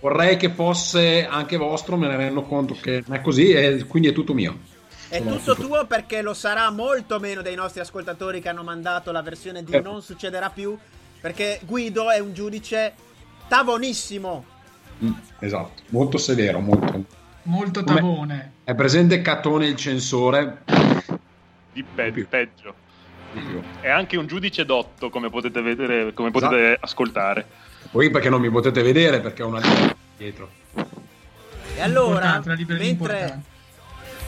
Vorrei 0.00 0.36
che 0.36 0.50
fosse 0.50 1.26
anche 1.26 1.56
vostro, 1.56 1.96
me 1.96 2.06
ne 2.06 2.16
rendo 2.16 2.42
conto 2.42 2.76
che 2.80 3.02
non 3.06 3.16
è 3.16 3.20
così 3.20 3.50
e 3.50 3.84
quindi 3.86 4.08
è 4.08 4.12
tutto 4.12 4.32
mio. 4.32 4.58
È 5.08 5.18
Sono 5.18 5.36
tutto 5.36 5.54
tuo 5.56 5.86
perché 5.86 6.22
lo 6.22 6.34
sarà 6.34 6.70
molto 6.70 7.18
meno 7.18 7.42
dei 7.42 7.56
nostri 7.56 7.80
ascoltatori 7.80 8.40
che 8.40 8.48
hanno 8.48 8.62
mandato 8.62 9.10
la 9.10 9.22
versione 9.22 9.64
di 9.64 9.72
Eh. 9.72 9.80
Non 9.80 10.02
succederà 10.02 10.50
più. 10.50 10.76
Perché 11.20 11.60
Guido 11.64 12.10
è 12.10 12.20
un 12.20 12.32
giudice 12.34 12.92
tavonissimo. 13.48 14.44
Mm, 15.04 15.12
esatto, 15.40 15.82
molto 15.88 16.18
severo, 16.18 16.60
molto. 16.60 17.04
Molto 17.42 17.82
Come- 17.82 17.96
tavone. 18.00 18.52
È 18.62 18.74
presente 18.74 19.22
Catone 19.22 19.66
il 19.66 19.76
censore? 19.76 20.62
Di 21.72 21.82
pe- 21.82 22.12
Più. 22.12 22.28
peggio. 22.28 22.74
Di 23.32 23.40
più. 23.40 23.60
È 23.80 23.88
anche 23.88 24.16
un 24.16 24.26
giudice 24.26 24.64
dotto, 24.64 25.10
come 25.10 25.30
potete 25.30 25.60
vedere, 25.62 26.12
come 26.12 26.30
potete 26.30 26.76
ascoltare. 26.80 27.46
Poi 27.96 28.10
perché 28.10 28.28
non 28.28 28.42
mi 28.42 28.50
potete 28.50 28.82
vedere 28.82 29.20
perché 29.20 29.42
ho 29.42 29.46
una 29.46 29.58
linea 29.58 29.96
dietro. 30.18 30.50
E 30.74 31.80
allora, 31.80 32.42
mentre, 32.44 33.40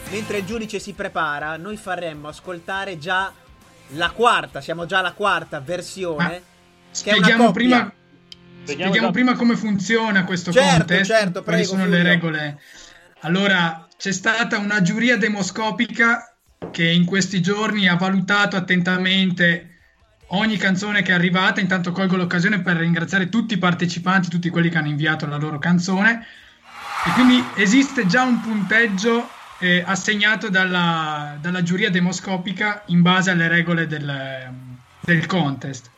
mentre 0.08 0.38
il 0.38 0.46
giudice 0.46 0.78
si 0.78 0.94
prepara, 0.94 1.58
noi 1.58 1.76
faremmo 1.76 2.28
ascoltare 2.28 2.96
già 2.96 3.30
la 3.88 4.10
quarta, 4.12 4.62
siamo 4.62 4.86
già 4.86 5.00
alla 5.00 5.12
quarta 5.12 5.60
versione. 5.60 6.40
Spieghiamo 6.92 7.52
prima, 7.52 7.92
Spieghiamo 8.62 9.10
prima 9.10 9.36
come 9.36 9.54
funziona 9.54 10.24
questo 10.24 10.50
Certo, 10.50 10.76
contest, 10.78 11.10
certo, 11.10 11.42
quali 11.42 11.58
prego, 11.58 11.72
sono 11.72 11.84
le 11.84 11.96
Fulvio. 11.96 12.10
regole. 12.10 12.60
Allora, 13.20 13.86
c'è 13.98 14.12
stata 14.12 14.56
una 14.56 14.80
giuria 14.80 15.18
demoscopica 15.18 16.34
che 16.70 16.88
in 16.88 17.04
questi 17.04 17.42
giorni 17.42 17.86
ha 17.86 17.96
valutato 17.96 18.56
attentamente 18.56 19.67
ogni 20.28 20.56
canzone 20.56 21.02
che 21.02 21.12
è 21.12 21.14
arrivata. 21.14 21.60
Intanto 21.60 21.92
colgo 21.92 22.16
l'occasione 22.16 22.60
per 22.60 22.76
ringraziare 22.76 23.28
tutti 23.28 23.54
i 23.54 23.58
partecipanti, 23.58 24.28
tutti 24.28 24.50
quelli 24.50 24.68
che 24.68 24.78
hanno 24.78 24.88
inviato 24.88 25.26
la 25.26 25.36
loro 25.36 25.58
canzone. 25.58 26.26
E 27.06 27.10
quindi 27.12 27.44
esiste 27.54 28.06
già 28.06 28.22
un 28.22 28.40
punteggio 28.40 29.28
eh, 29.60 29.82
assegnato 29.86 30.48
dalla, 30.48 31.36
dalla 31.40 31.62
giuria 31.62 31.90
demoscopica 31.90 32.82
in 32.86 33.02
base 33.02 33.30
alle 33.30 33.48
regole 33.48 33.86
del, 33.86 34.52
del 35.00 35.26
contest. 35.26 35.90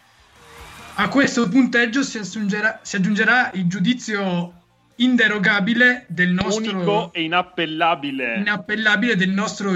A 0.94 1.08
questo 1.08 1.48
punteggio 1.48 2.02
si 2.02 2.18
aggiungerà, 2.18 2.80
si 2.82 2.96
aggiungerà 2.96 3.50
il 3.54 3.66
giudizio 3.66 4.54
inderogabile 4.96 6.04
del 6.08 6.30
nostro 6.30 6.74
Unico 6.74 7.12
e 7.12 7.22
inappellabile. 7.22 8.36
inappellabile 8.36 9.16
del 9.16 9.30
nostro 9.30 9.74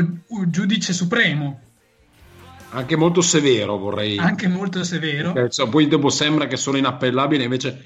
giudice 0.49 0.93
supremo, 0.93 1.61
Anche 2.75 2.97
molto 2.97 3.21
severo, 3.21 3.79
vorrei. 3.79 4.19
anche 4.19 4.49
molto 4.49 4.83
severo. 4.85 5.33
Perché, 5.33 5.47
insomma, 5.47 5.71
poi 5.71 5.87
dopo 5.87 6.09
sembra 6.11 6.47
che 6.47 6.57
sono 6.57 6.77
inappellabile, 6.77 7.45
invece 7.45 7.85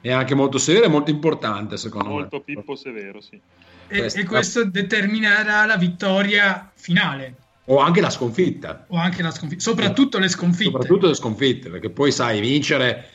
è 0.00 0.10
anche 0.10 0.34
molto 0.34 0.58
severo 0.58 0.84
e 0.84 0.88
molto 0.88 1.10
importante, 1.10 1.76
secondo 1.76 2.08
Molto 2.10 2.36
me. 2.38 2.42
Pippo 2.54 2.74
Severo, 2.74 3.20
sì. 3.20 3.40
E, 3.88 3.98
Questa- 3.98 4.20
e 4.20 4.24
questo 4.24 4.64
determinerà 4.64 5.64
la 5.66 5.76
vittoria 5.76 6.70
finale 6.74 7.34
O 7.66 7.78
anche 7.78 8.00
la 8.00 8.10
sconfitta. 8.10 8.84
o 8.88 8.96
anche 8.96 9.22
la 9.22 9.30
sconfitta, 9.30 9.62
soprattutto 9.62 10.18
le 10.18 10.28
sconfitte. 10.28 10.70
Soprattutto 10.70 11.06
le 11.06 11.14
sconfitte, 11.14 11.70
perché 11.70 11.90
poi 11.90 12.10
sai, 12.12 12.40
vincere 12.40 13.08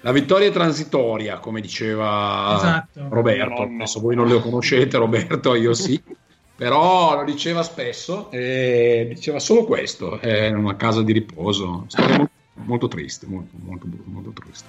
la 0.00 0.12
vittoria 0.12 0.48
è 0.48 0.52
transitoria, 0.52 1.38
come 1.38 1.60
diceva 1.60 2.54
Esatto. 2.56 3.06
Roberto. 3.10 3.62
Adesso 3.62 4.00
voi 4.00 4.16
non 4.16 4.28
lo 4.28 4.40
conoscete, 4.40 4.96
Roberto, 4.96 5.54
io 5.54 5.72
sì. 5.74 6.00
Però 6.56 7.16
lo 7.16 7.24
diceva 7.24 7.62
spesso 7.64 8.30
e 8.30 9.06
diceva 9.08 9.40
solo 9.40 9.64
questo, 9.64 10.20
è 10.20 10.50
una 10.50 10.76
casa 10.76 11.02
di 11.02 11.12
riposo. 11.12 11.84
Storia 11.88 12.16
molto, 12.16 12.32
molto 12.54 12.88
triste, 12.88 13.26
molto, 13.26 13.56
molto, 13.60 13.86
molto 14.04 14.30
triste. 14.30 14.66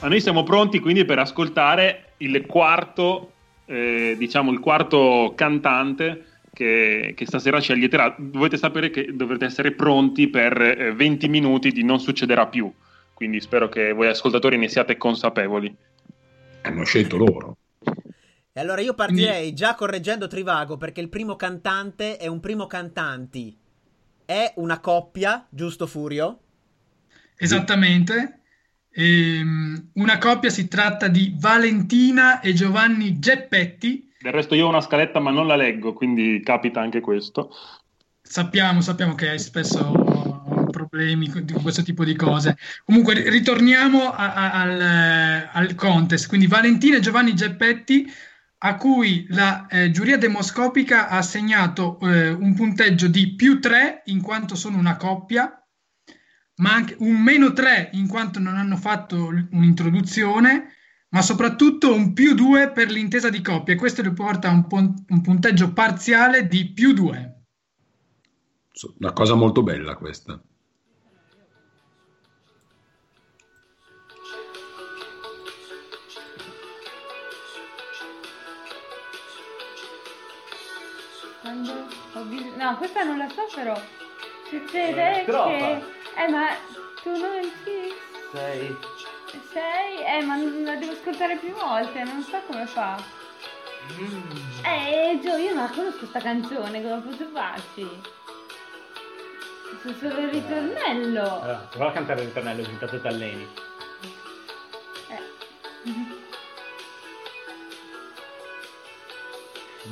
Ma 0.00 0.08
noi 0.08 0.20
siamo 0.20 0.42
pronti 0.42 0.80
quindi 0.80 1.04
per 1.04 1.18
ascoltare 1.18 2.14
il 2.18 2.46
quarto, 2.46 3.32
eh, 3.66 4.16
diciamo 4.18 4.50
il 4.50 4.60
quarto 4.60 5.32
cantante 5.36 6.24
che, 6.52 7.12
che 7.14 7.26
stasera 7.26 7.60
ci 7.60 7.72
allieterà. 7.72 8.14
Dovete 8.18 8.56
sapere 8.56 8.90
che 8.90 9.10
dovrete 9.12 9.44
essere 9.44 9.72
pronti 9.72 10.28
per 10.28 10.60
eh, 10.60 10.92
20 10.92 11.28
minuti 11.28 11.70
di 11.70 11.84
Non 11.84 12.00
succederà 12.00 12.46
più. 12.46 12.72
Quindi 13.12 13.40
spero 13.40 13.68
che 13.68 13.92
voi 13.92 14.08
ascoltatori 14.08 14.56
ne 14.56 14.68
siate 14.68 14.96
consapevoli. 14.96 15.72
Hanno 16.62 16.84
scelto 16.84 17.16
loro. 17.16 17.56
E 18.54 18.60
allora 18.60 18.82
io 18.82 18.92
partirei 18.92 19.54
già 19.54 19.74
correggendo 19.74 20.26
Trivago 20.26 20.76
perché 20.76 21.00
il 21.00 21.08
primo 21.08 21.36
cantante 21.36 22.18
è 22.18 22.26
un 22.26 22.38
primo 22.40 22.66
cantanti. 22.66 23.56
È 24.26 24.52
una 24.56 24.78
coppia, 24.78 25.46
giusto 25.48 25.86
Furio? 25.86 26.38
Esattamente. 27.36 28.40
Ehm, 28.90 29.88
una 29.94 30.18
coppia 30.18 30.50
si 30.50 30.68
tratta 30.68 31.08
di 31.08 31.34
Valentina 31.38 32.40
e 32.40 32.52
Giovanni 32.52 33.18
Geppetti. 33.18 34.12
Del 34.20 34.32
resto 34.32 34.54
io 34.54 34.66
ho 34.66 34.68
una 34.68 34.82
scaletta 34.82 35.18
ma 35.18 35.30
non 35.30 35.46
la 35.46 35.56
leggo, 35.56 35.94
quindi 35.94 36.42
capita 36.44 36.80
anche 36.80 37.00
questo. 37.00 37.50
Sappiamo, 38.20 38.82
sappiamo 38.82 39.14
che 39.14 39.30
hai 39.30 39.38
spesso 39.38 39.92
problemi 40.70 41.28
con 41.28 41.44
questo 41.62 41.82
tipo 41.82 42.04
di 42.04 42.14
cose. 42.14 42.56
Comunque, 42.84 43.14
ri- 43.14 43.30
ritorniamo 43.30 44.10
a- 44.10 44.34
a- 44.34 44.52
al, 44.60 44.80
eh, 44.80 45.48
al 45.52 45.74
contest. 45.74 46.28
Quindi 46.28 46.46
Valentina 46.46 46.96
e 46.96 47.00
Giovanni 47.00 47.34
Geppetti, 47.34 48.06
a 48.64 48.76
cui 48.76 49.26
la 49.30 49.66
eh, 49.66 49.90
giuria 49.90 50.16
demoscopica 50.16 51.08
ha 51.08 51.18
assegnato 51.18 51.98
eh, 52.00 52.30
un 52.30 52.54
punteggio 52.54 53.08
di 53.08 53.34
più 53.34 53.58
3 53.58 54.02
in 54.06 54.22
quanto 54.22 54.54
sono 54.54 54.78
una 54.78 54.96
coppia, 54.96 55.50
ma 56.56 56.72
anche 56.72 56.94
un 57.00 57.20
meno 57.20 57.52
3 57.52 57.90
in 57.94 58.06
quanto 58.06 58.38
non 58.38 58.56
hanno 58.56 58.76
fatto 58.76 59.30
l- 59.30 59.48
un'introduzione, 59.50 60.76
ma 61.08 61.22
soprattutto 61.22 61.92
un 61.92 62.12
più 62.12 62.34
2 62.34 62.70
per 62.70 62.88
l'intesa 62.88 63.30
di 63.30 63.42
coppia. 63.42 63.74
Questo 63.74 64.00
riporta 64.00 64.48
un, 64.50 64.68
pon- 64.68 65.04
un 65.08 65.20
punteggio 65.22 65.72
parziale 65.72 66.46
di 66.46 66.72
più 66.72 66.92
2. 66.92 67.42
Una 69.00 69.12
cosa 69.12 69.34
molto 69.34 69.64
bella 69.64 69.96
questa. 69.96 70.40
Quando 81.52 81.86
ho 82.14 82.20
bis- 82.22 82.54
No, 82.56 82.76
questa 82.78 83.02
non 83.02 83.18
la 83.18 83.28
so 83.28 83.46
però. 83.54 83.78
Succede 84.48 85.20
Eh, 85.20 85.24
che... 85.26 85.82
Eh, 86.16 86.28
ma 86.28 86.48
tu 87.02 87.10
non 87.10 87.42
ci 87.62 87.92
Sei. 88.32 88.76
sei? 89.52 90.02
Eh, 90.02 90.22
ma 90.24 90.36
la 90.38 90.76
devo 90.76 90.92
ascoltare 90.92 91.36
più 91.36 91.52
volte, 91.52 92.02
non 92.04 92.22
so 92.22 92.40
come 92.46 92.64
fa. 92.66 92.98
Mm. 94.00 94.64
Eh, 94.64 95.18
Gio, 95.22 95.36
io 95.36 95.52
non 95.52 95.64
la 95.64 95.70
conosco 95.70 96.06
sta 96.06 96.20
canzone, 96.20 96.82
come 96.82 97.00
posso 97.02 97.26
farci? 97.30 97.86
So 99.82 99.92
solo 100.00 100.20
il 100.20 100.28
ritornello. 100.30 101.40
Allora, 101.42 101.68
prova 101.70 101.88
a 101.88 101.92
cantare 101.92 102.20
il 102.22 102.26
ritornello 102.28 102.62
intanto 102.62 102.98
t'alleni. 102.98 103.48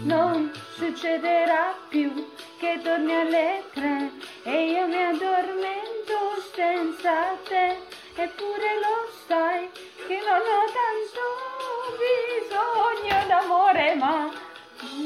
Non 0.03 0.51
succederà 0.77 1.75
più 1.91 2.11
che 2.59 2.81
torni 2.83 3.13
alle 3.13 3.63
tre 3.75 4.11
e 4.45 4.71
io 4.71 4.87
mi 4.87 4.97
addormento 4.97 6.41
senza 6.55 7.37
te. 7.47 7.77
Eppure 8.17 8.81
lo 8.81 9.11
sai 9.27 9.69
che 10.07 10.19
non 10.25 10.41
ho 10.41 10.65
tanto 10.73 11.21
bisogno 12.01 13.27
d'amore, 13.27 13.95
ma 13.97 14.33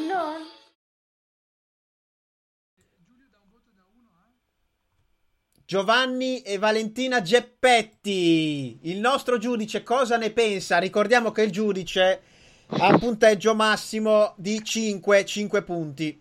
non. 0.07 0.52
Giovanni 5.66 6.42
e 6.42 6.57
Valentina 6.59 7.20
Geppetti. 7.20 8.78
Il 8.83 9.00
nostro 9.00 9.38
giudice 9.38 9.83
cosa 9.83 10.16
ne 10.16 10.30
pensa? 10.30 10.78
Ricordiamo 10.78 11.33
che 11.33 11.42
il 11.42 11.50
giudice 11.50 12.22
ha 12.66 12.88
un 12.88 12.98
punteggio 12.98 13.55
massimo 13.55 14.35
di 14.37 14.62
5, 14.62 15.24
5 15.24 15.62
punti. 15.62 16.20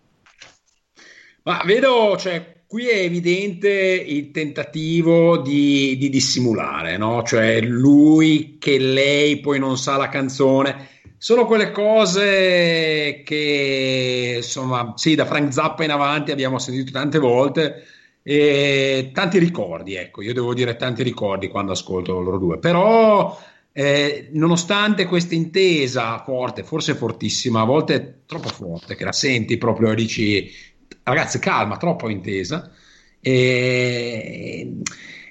Ma 1.42 1.62
vedo, 1.64 2.16
cioè, 2.16 2.62
qui 2.66 2.88
è 2.88 3.00
evidente 3.00 3.68
il 3.68 4.30
tentativo 4.30 5.38
di, 5.38 5.96
di 5.98 6.08
dissimulare, 6.08 6.96
no? 6.96 7.22
Cioè, 7.22 7.60
lui 7.60 8.56
che 8.58 8.78
lei 8.78 9.40
poi 9.40 9.58
non 9.58 9.76
sa 9.76 9.96
la 9.96 10.08
canzone. 10.08 10.88
Sono 11.18 11.46
quelle 11.46 11.70
cose 11.70 13.22
che, 13.24 14.34
insomma, 14.36 14.92
sì, 14.96 15.14
da 15.14 15.24
Frank 15.24 15.52
Zappa 15.52 15.84
in 15.84 15.90
avanti 15.90 16.32
abbiamo 16.32 16.58
sentito 16.58 16.90
tante 16.90 17.18
volte 17.18 17.84
e 18.22 19.10
tanti 19.12 19.38
ricordi, 19.38 19.94
ecco, 19.94 20.22
io 20.22 20.32
devo 20.32 20.54
dire 20.54 20.76
tanti 20.76 21.02
ricordi 21.02 21.48
quando 21.48 21.72
ascolto 21.72 22.20
loro 22.20 22.38
due. 22.38 22.58
Però, 22.58 23.38
eh, 23.76 24.28
nonostante 24.34 25.06
questa 25.06 25.34
intesa 25.34 26.22
forte, 26.22 26.62
forse 26.62 26.94
fortissima, 26.94 27.62
a 27.62 27.64
volte 27.64 28.20
troppo 28.24 28.48
forte, 28.48 28.94
che 28.94 29.02
la 29.02 29.10
senti 29.10 29.58
proprio 29.58 29.90
e 29.90 29.96
dici, 29.96 30.48
ragazzi, 31.02 31.40
calma, 31.40 31.76
troppo 31.76 32.08
intesa. 32.08 32.70
E 33.20 34.74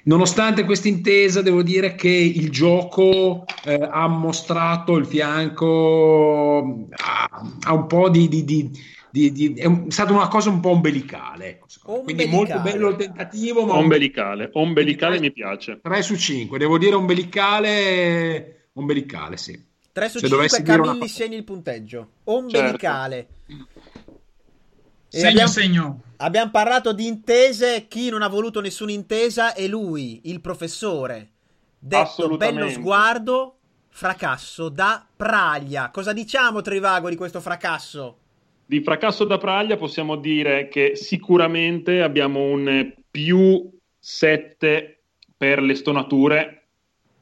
nonostante 0.04 0.64
questa 0.64 0.88
intesa, 0.88 1.40
devo 1.40 1.62
dire 1.62 1.94
che 1.94 2.10
il 2.10 2.50
gioco 2.50 3.46
eh, 3.64 3.78
ha 3.80 4.06
mostrato 4.08 4.96
il 4.96 5.06
fianco 5.06 6.86
a, 6.90 7.50
a 7.62 7.72
un 7.72 7.86
po' 7.86 8.10
di, 8.10 8.28
di- 8.28 8.44
di- 8.44 8.70
di- 9.14 9.30
di- 9.30 9.52
è 9.54 9.70
stata 9.88 10.12
una 10.12 10.26
cosa 10.26 10.50
un 10.50 10.58
po' 10.58 10.70
ombelicale. 10.70 11.48
ecco, 11.50 11.68
secondo 11.68 12.00
me. 12.00 12.04
Quindi 12.14 12.26
molto 12.26 12.58
bello 12.58 12.88
il 12.88 12.96
tentativo, 12.96 13.64
ma 13.64 13.74
Ombelicale, 13.74 14.50
ombelicale 14.54 15.20
mi 15.20 15.30
piace. 15.30 15.78
3 15.80 16.02
su 16.02 16.16
5, 16.16 16.58
devo 16.58 16.78
dire 16.78 16.96
ombelicale, 16.96 18.70
ombelicale, 18.72 19.36
sì. 19.36 19.52
3 19.92 20.08
su 20.08 20.18
Se 20.18 20.26
5 20.26 20.36
dovessi 20.36 20.62
dire 20.62 20.72
una 20.74 20.82
Camilli 20.86 21.00
cosa- 21.06 21.14
segni 21.14 21.36
il 21.36 21.44
punteggio. 21.44 22.08
Ombelicale. 22.24 23.28
E 23.46 25.18
Segno, 25.18 25.28
abbiamo, 25.28 25.48
segno. 25.50 26.02
abbiamo 26.16 26.50
parlato 26.50 26.92
di 26.92 27.06
intese, 27.06 27.86
chi 27.86 28.08
non 28.08 28.22
ha 28.22 28.28
voluto 28.28 28.60
nessuna 28.60 28.90
intesa 28.90 29.54
è 29.54 29.64
lui, 29.68 30.22
il 30.24 30.40
professore. 30.40 31.30
Detto 31.78 32.02
Assolutamente. 32.02 32.60
bello 32.62 32.72
sguardo, 32.72 33.58
fracasso 33.90 34.68
da 34.70 35.06
praglia. 35.14 35.90
Cosa 35.92 36.12
diciamo 36.12 36.62
Trivago 36.62 37.08
di 37.08 37.14
questo 37.14 37.40
fracasso? 37.40 38.18
Di 38.66 38.80
fracasso 38.80 39.24
da 39.24 39.36
praglia 39.36 39.76
possiamo 39.76 40.16
dire 40.16 40.68
che 40.68 40.92
sicuramente 40.96 42.00
abbiamo 42.00 42.40
un 42.40 42.94
più 43.10 43.70
7 43.98 45.02
per 45.36 45.60
le 45.60 45.74
stonature 45.74 46.68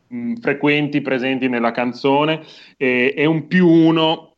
mh, 0.07 0.35
frequenti 0.37 1.01
presenti 1.01 1.49
nella 1.49 1.73
canzone 1.73 2.45
e, 2.77 3.13
e 3.17 3.27
un 3.27 3.49
più 3.49 3.69
1 3.69 4.37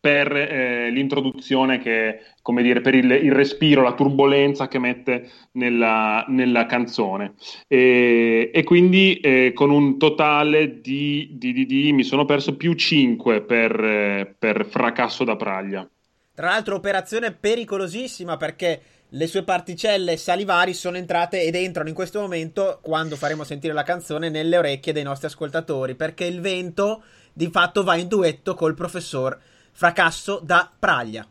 per 0.00 0.34
eh, 0.36 0.90
l'introduzione 0.90 1.78
che, 1.78 2.20
come 2.42 2.62
dire, 2.62 2.80
per 2.82 2.94
il, 2.94 3.10
il 3.10 3.32
respiro, 3.32 3.82
la 3.82 3.94
turbolenza 3.94 4.68
che 4.68 4.78
mette 4.78 5.30
nella, 5.52 6.24
nella 6.28 6.66
canzone. 6.66 7.34
E, 7.66 8.50
e 8.52 8.62
quindi 8.64 9.16
eh, 9.20 9.52
con 9.54 9.70
un 9.70 9.98
totale 9.98 10.80
di, 10.80 11.30
di, 11.32 11.52
di- 11.54 11.64
di- 11.66 11.92
mi 11.92 12.02
sono 12.02 12.24
perso 12.26 12.56
più 12.56 12.74
5 12.74 13.42
per, 13.42 13.82
eh, 13.82 14.34
per 14.38 14.66
fracasso 14.66 15.24
da 15.24 15.36
praglia. 15.36 15.88
Tra 16.34 16.48
l'altro 16.48 16.74
operazione 16.74 17.32
pericolosissima 17.32 18.36
perché 18.36 18.82
le 19.10 19.26
sue 19.28 19.44
particelle 19.44 20.16
salivari 20.16 20.74
sono 20.74 20.96
entrate 20.96 21.42
ed 21.42 21.54
entrano 21.54 21.88
in 21.88 21.94
questo 21.94 22.20
momento, 22.20 22.80
quando 22.82 23.14
faremo 23.14 23.44
sentire 23.44 23.72
la 23.72 23.84
canzone, 23.84 24.28
nelle 24.28 24.58
orecchie 24.58 24.92
dei 24.92 25.04
nostri 25.04 25.28
ascoltatori, 25.28 25.94
perché 25.94 26.24
il 26.24 26.40
vento 26.40 27.04
di 27.32 27.48
fatto 27.50 27.84
va 27.84 27.94
in 27.94 28.08
duetto 28.08 28.54
col 28.54 28.74
professor 28.74 29.40
Fracasso 29.70 30.40
da 30.42 30.68
Praglia. 30.76 31.24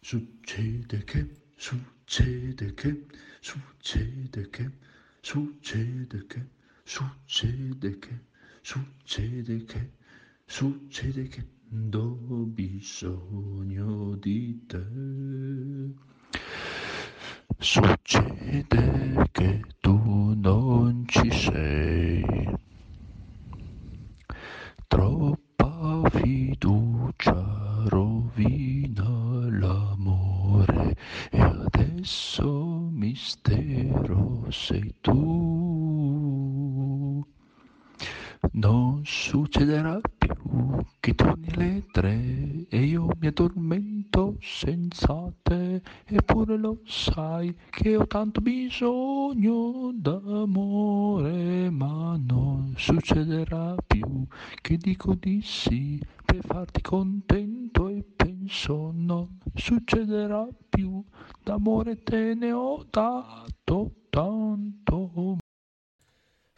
Succede 0.00 1.04
che, 1.04 1.26
succede 1.54 2.72
che, 2.72 3.04
succede 3.40 4.48
che, 4.48 4.70
succede 5.20 6.26
che, 6.26 6.46
succede 6.82 7.98
che, 7.98 8.18
succede 8.62 9.64
che, 9.66 9.90
succede 10.46 11.28
che 11.28 11.56
do 11.70 12.16
bisogno 12.46 14.14
di 14.16 14.64
te. 14.66 14.86
Succede 17.58 19.28
che 19.32 19.60
tu 19.80 20.32
non 20.34 21.04
ci 21.06 21.30
sei. 21.30 22.24
Troppa 24.86 26.08
fiducia 26.10 27.84
rovina 27.88 29.48
l'amore 29.50 30.96
e 31.30 31.40
adesso 31.40 32.88
mistero 32.90 34.46
sei 34.50 34.94
tu. 35.02 36.07
Non 38.58 39.02
succederà 39.04 40.00
più 40.18 40.84
che 40.98 41.14
torni 41.14 41.46
alle 41.52 41.84
tre 41.92 42.66
e 42.68 42.82
io 42.82 43.08
mi 43.20 43.28
addormento 43.28 44.36
senza 44.40 45.32
te, 45.42 45.80
eppure 46.04 46.56
lo 46.56 46.80
sai 46.84 47.56
che 47.70 47.94
ho 47.94 48.04
tanto 48.08 48.40
bisogno 48.40 49.92
d'amore, 49.94 51.70
ma 51.70 52.18
non 52.20 52.74
succederà 52.76 53.76
più 53.86 54.26
che 54.60 54.76
dico 54.76 55.14
di 55.14 55.40
sì 55.40 56.02
per 56.24 56.44
farti 56.44 56.80
contento 56.80 57.86
e 57.86 58.02
penso 58.16 58.90
non 58.92 59.38
succederà 59.54 60.48
più, 60.68 61.00
d'amore 61.44 62.02
te 62.02 62.34
ne 62.34 62.50
ho 62.50 62.84
dato 62.90 63.92
tanto. 64.10 65.46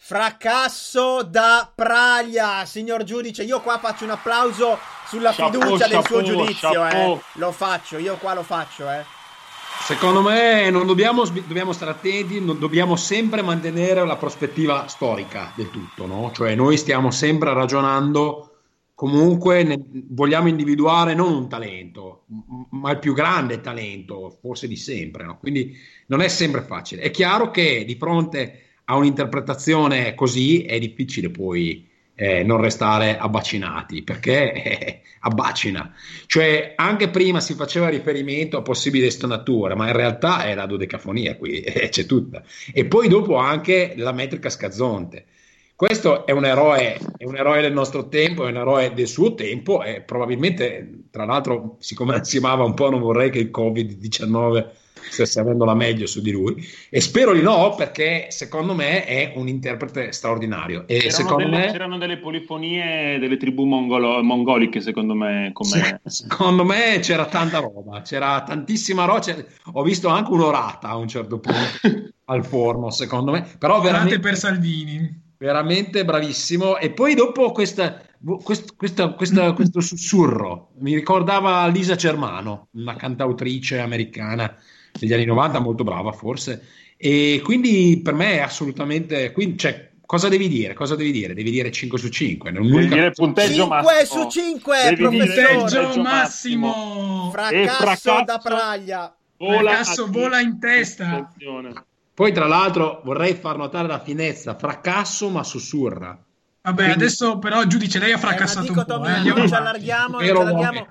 Fracasso 0.02 1.22
da 1.22 1.70
Praglia, 1.72 2.64
signor 2.64 3.04
giudice. 3.04 3.42
Io 3.44 3.60
qua 3.60 3.78
faccio 3.78 4.04
un 4.04 4.10
applauso 4.10 4.78
sulla 5.06 5.30
Chapeau, 5.30 5.60
fiducia 5.62 5.86
del 5.88 6.02
suo 6.04 6.16
chapeau, 6.20 6.24
giudizio. 6.24 6.70
chapeau. 6.70 7.16
Eh. 7.16 7.20
Lo 7.34 7.52
faccio, 7.52 7.98
io 7.98 8.16
qua 8.16 8.32
lo 8.32 8.42
faccio. 8.42 8.90
Eh. 8.90 9.04
Secondo 9.82 10.22
me 10.22 10.70
non 10.70 10.86
dobbiamo, 10.86 11.24
dobbiamo 11.26 11.72
stare 11.72 11.90
attenti, 11.90 12.40
non- 12.40 12.58
dobbiamo 12.58 12.96
sempre 12.96 13.42
mantenere 13.42 14.04
la 14.06 14.16
prospettiva 14.16 14.88
storica 14.88 15.52
del 15.54 15.70
tutto, 15.70 16.06
no? 16.06 16.32
Cioè 16.34 16.54
noi 16.54 16.78
stiamo 16.78 17.10
sempre 17.10 17.52
ragionando, 17.52 18.56
comunque 18.94 19.62
ne- 19.64 19.80
vogliamo 20.08 20.48
individuare 20.48 21.12
non 21.14 21.30
un 21.34 21.46
talento, 21.48 22.24
ma 22.70 22.90
il 22.90 22.98
più 22.98 23.12
grande 23.12 23.60
talento, 23.60 24.38
forse 24.40 24.66
di 24.66 24.76
sempre, 24.76 25.24
no? 25.24 25.36
Quindi 25.38 25.76
non 26.06 26.22
è 26.22 26.28
sempre 26.28 26.62
facile. 26.62 27.02
È 27.02 27.10
chiaro 27.10 27.50
che 27.50 27.84
di 27.84 27.96
fronte 27.96 28.64
a 28.90 28.96
un'interpretazione 28.96 30.14
così 30.14 30.64
è 30.64 30.76
difficile 30.80 31.30
poi 31.30 31.86
eh, 32.16 32.42
non 32.42 32.60
restare 32.60 33.16
abbacinati, 33.16 34.02
perché 34.02 34.52
eh, 34.52 35.00
abbacina. 35.20 35.94
Cioè, 36.26 36.72
anche 36.74 37.08
prima 37.08 37.40
si 37.40 37.54
faceva 37.54 37.88
riferimento 37.88 38.58
a 38.58 38.62
possibili 38.62 39.08
stonature, 39.10 39.76
ma 39.76 39.86
in 39.86 39.92
realtà 39.94 40.44
è 40.44 40.54
la 40.54 40.66
dodecafonia 40.66 41.36
qui, 41.36 41.60
eh, 41.62 41.88
c'è 41.88 42.04
tutta. 42.04 42.42
E 42.74 42.84
poi 42.86 43.06
dopo 43.06 43.36
anche 43.36 43.94
la 43.96 44.12
metrica 44.12 44.50
scazzonte. 44.50 45.26
Questo 45.76 46.26
è 46.26 46.32
un 46.32 46.44
eroe, 46.44 46.98
è 47.16 47.24
un 47.24 47.36
eroe 47.36 47.62
del 47.62 47.72
nostro 47.72 48.08
tempo, 48.08 48.44
è 48.44 48.50
un 48.50 48.56
eroe 48.56 48.92
del 48.92 49.06
suo 49.06 49.34
tempo 49.34 49.82
e 49.84 50.02
probabilmente, 50.02 51.04
tra 51.10 51.24
l'altro, 51.24 51.76
siccome 51.78 52.14
ansimava 52.16 52.64
un 52.64 52.74
po', 52.74 52.90
non 52.90 53.00
vorrei 53.00 53.30
che 53.30 53.38
il 53.38 53.50
Covid-19 53.52 54.66
stesse 55.08 55.40
avendo 55.40 55.64
la 55.64 55.74
meglio 55.74 56.06
su 56.06 56.20
di 56.20 56.30
lui 56.30 56.62
e 56.90 57.00
spero 57.00 57.32
di 57.32 57.42
no 57.42 57.74
perché 57.74 58.26
secondo 58.30 58.74
me 58.74 59.04
è 59.04 59.32
un 59.36 59.48
interprete 59.48 60.12
straordinario 60.12 60.84
e 60.86 60.98
C'erano, 60.98 61.10
secondo 61.10 61.44
delle, 61.44 61.56
me 61.56 61.72
c'erano 61.72 61.98
delle 61.98 62.18
polifonie 62.18 63.18
delle 63.18 63.36
tribù 63.36 63.64
mongolo- 63.64 64.22
mongoliche, 64.22 64.80
secondo 64.80 65.14
me. 65.14 65.50
Come... 65.52 66.00
Sì, 66.04 66.24
secondo 66.24 66.64
me 66.64 66.98
c'era 67.00 67.26
tanta 67.26 67.58
roba, 67.58 68.02
c'era 68.02 68.42
tantissima 68.42 69.04
roba. 69.04 69.18
Ho 69.72 69.82
visto 69.82 70.08
anche 70.08 70.30
un'orata 70.30 70.88
a 70.88 70.96
un 70.96 71.08
certo 71.08 71.38
punto 71.38 71.58
al 72.26 72.44
forno, 72.44 72.90
secondo 72.90 73.32
me. 73.32 73.46
Però 73.58 73.74
Orate 73.78 73.90
veramente, 73.90 74.20
per 74.20 74.36
Salvini. 74.36 75.22
veramente 75.36 76.04
bravissimo. 76.04 76.78
E 76.78 76.90
poi 76.90 77.14
dopo 77.14 77.50
questa, 77.52 78.00
quest- 78.42 78.76
questa- 78.76 79.08
questa- 79.10 79.52
questo 79.54 79.80
sussurro 79.80 80.70
mi 80.78 80.94
ricordava 80.94 81.66
Lisa 81.66 81.94
Germano, 81.94 82.68
una 82.72 82.96
cantautrice 82.96 83.78
americana 83.78 84.54
degli 84.98 85.12
anni 85.12 85.24
90, 85.24 85.58
molto 85.58 85.84
brava 85.84 86.12
forse. 86.12 86.64
E 86.96 87.40
quindi 87.42 88.00
per 88.02 88.14
me 88.14 88.34
è 88.34 88.40
assolutamente. 88.40 89.32
quindi, 89.32 89.56
cioè, 89.56 89.90
cosa 90.04 90.28
devi 90.28 90.48
dire? 90.48 90.74
Cosa 90.74 90.96
devi 90.96 91.12
dire? 91.12 91.34
Devi 91.34 91.50
dire 91.50 91.70
5 91.70 91.98
su 91.98 92.08
5. 92.08 92.52
Devi 92.52 92.88
dire 92.88 93.10
punteggio 93.12 93.62
5 93.62 93.66
massimo. 93.68 94.22
su 94.22 94.28
5, 94.28 94.76
Devi. 94.96 95.18
Punteggio 95.18 96.02
massimo. 96.02 97.30
Fracasso, 97.32 97.76
fracasso 97.76 98.22
da 98.24 98.38
Praglia. 98.38 99.16
Vola 99.38 99.70
Fracasso 99.70 100.06
vola 100.10 100.40
in 100.40 100.58
testa. 100.58 101.08
Attenzione. 101.08 101.84
Poi, 102.12 102.32
tra 102.32 102.46
l'altro, 102.46 103.00
vorrei 103.04 103.34
far 103.34 103.56
notare 103.56 103.88
la 103.88 104.00
finezza: 104.00 104.54
fracasso, 104.54 105.30
ma 105.30 105.42
sussurra. 105.42 106.22
Vabbè, 106.62 106.84
Quindi- 106.84 107.02
adesso 107.04 107.38
però 107.38 107.64
giudice 107.64 107.98
lei 107.98 108.12
ha 108.12 108.16
Eh, 108.16 108.18
fracassato 108.18 108.66
dico 108.66 108.80
un 108.80 108.84
po'. 108.86 108.92
Tommy, 108.94 109.28
eh. 109.28 109.32
non 109.34 109.48
ci 109.48 109.54
allarghiamo, 109.54 110.18
non, 110.18 110.24
ci 110.24 110.30
allarghiamo. 110.30 110.86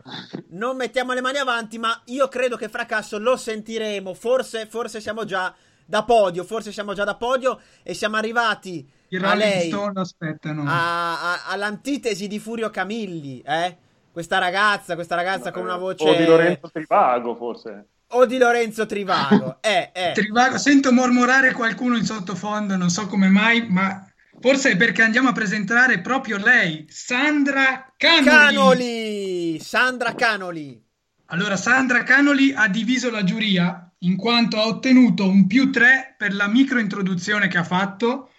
non 0.50 0.76
mettiamo 0.78 1.14
le 1.14 1.22
mani 1.22 1.38
avanti, 1.38 1.78
ma 1.78 2.02
io 2.06 2.28
credo 2.28 2.56
che 2.58 2.70
fracasso 2.70 3.20
lo 3.20 3.38
sentiremo. 3.38 4.14
Forse, 4.16 4.66
forse 4.66 5.00
siamo 5.00 5.26
già 5.26 5.54
da 5.86 6.04
podio, 6.04 6.44
forse 6.44 6.72
siamo 6.72 6.94
già 6.94 7.04
da 7.04 7.16
podio 7.16 7.60
e 7.84 7.94
siamo 7.94 8.16
arrivati 8.16 8.88
a 9.22 9.34
lei, 9.36 9.72
a- 9.72 11.22
a- 11.22 11.46
all'antitesi 11.48 12.28
di 12.28 12.40
Furio 12.40 12.70
Camilli, 12.70 13.42
eh? 13.46 13.78
Questa 14.12 14.38
ragazza, 14.40 14.96
questa 14.96 15.16
ragazza 15.16 15.52
con 15.52 15.64
una 15.64 15.78
voce... 15.78 16.04
O 16.10 16.16
di 16.16 16.26
Lorenzo 16.26 16.70
Trivago, 16.72 17.36
forse. 17.36 17.88
o 18.10 18.26
di 18.26 18.38
Lorenzo 18.40 18.86
Trivago. 18.88 19.58
Eh, 19.62 19.92
eh. 19.94 20.12
Trivago- 20.14 20.58
sento 20.58 20.92
mormorare 20.92 21.54
qualcuno 21.54 21.96
in 21.96 22.06
sottofondo, 22.06 22.76
non 22.76 22.90
so 22.90 23.06
come 23.08 23.28
mai, 23.30 23.68
ma 23.70 24.04
forse 24.40 24.72
è 24.72 24.78
perché 24.78 25.02
andiamo 25.02 25.30
a 25.30 25.34
presentare 25.34 26.00
proprio 26.02 26.38
lei, 26.38 26.86
Sandra 26.90 27.94
Canoli. 27.98 28.26
Canoli! 28.26 29.60
Sandra 29.60 30.16
Canoli. 30.16 30.82
Allora, 31.28 31.56
Sandra 31.58 32.04
Canoli 32.04 32.54
ha 32.56 32.68
diviso 32.68 33.12
la 33.12 33.24
giuria 33.24 33.92
in 34.00 34.16
quanto 34.16 34.58
ha 34.58 34.66
ottenuto 34.66 35.28
un 35.28 35.46
più 35.46 35.70
3 35.72 36.16
per 36.18 36.34
la 36.34 36.48
micro 36.48 36.80
introduzione 36.80 37.48
che 37.48 37.58
ha 37.58 37.64
fatto, 37.64 38.32